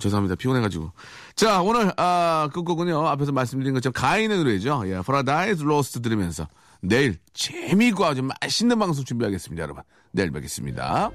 죄송합니다. 0.00 0.34
피곤해가지고. 0.34 0.90
자, 1.36 1.62
오늘, 1.62 1.92
아, 1.96 2.48
끝곡은요. 2.52 3.06
앞에서 3.06 3.30
말씀드린 3.30 3.74
것처럼 3.74 3.92
가인의 3.92 4.38
노래죠. 4.38 4.82
예, 4.86 5.00
Paradise 5.06 5.64
Lost 5.64 6.02
들으면서 6.02 6.48
내일 6.80 7.16
재미있고 7.32 8.04
아주 8.04 8.22
맛있는 8.22 8.78
방송 8.78 9.04
준비하겠습니다. 9.04 9.62
여러분. 9.62 9.82
내일 10.12 10.30
뵙겠습니다. 10.30 11.10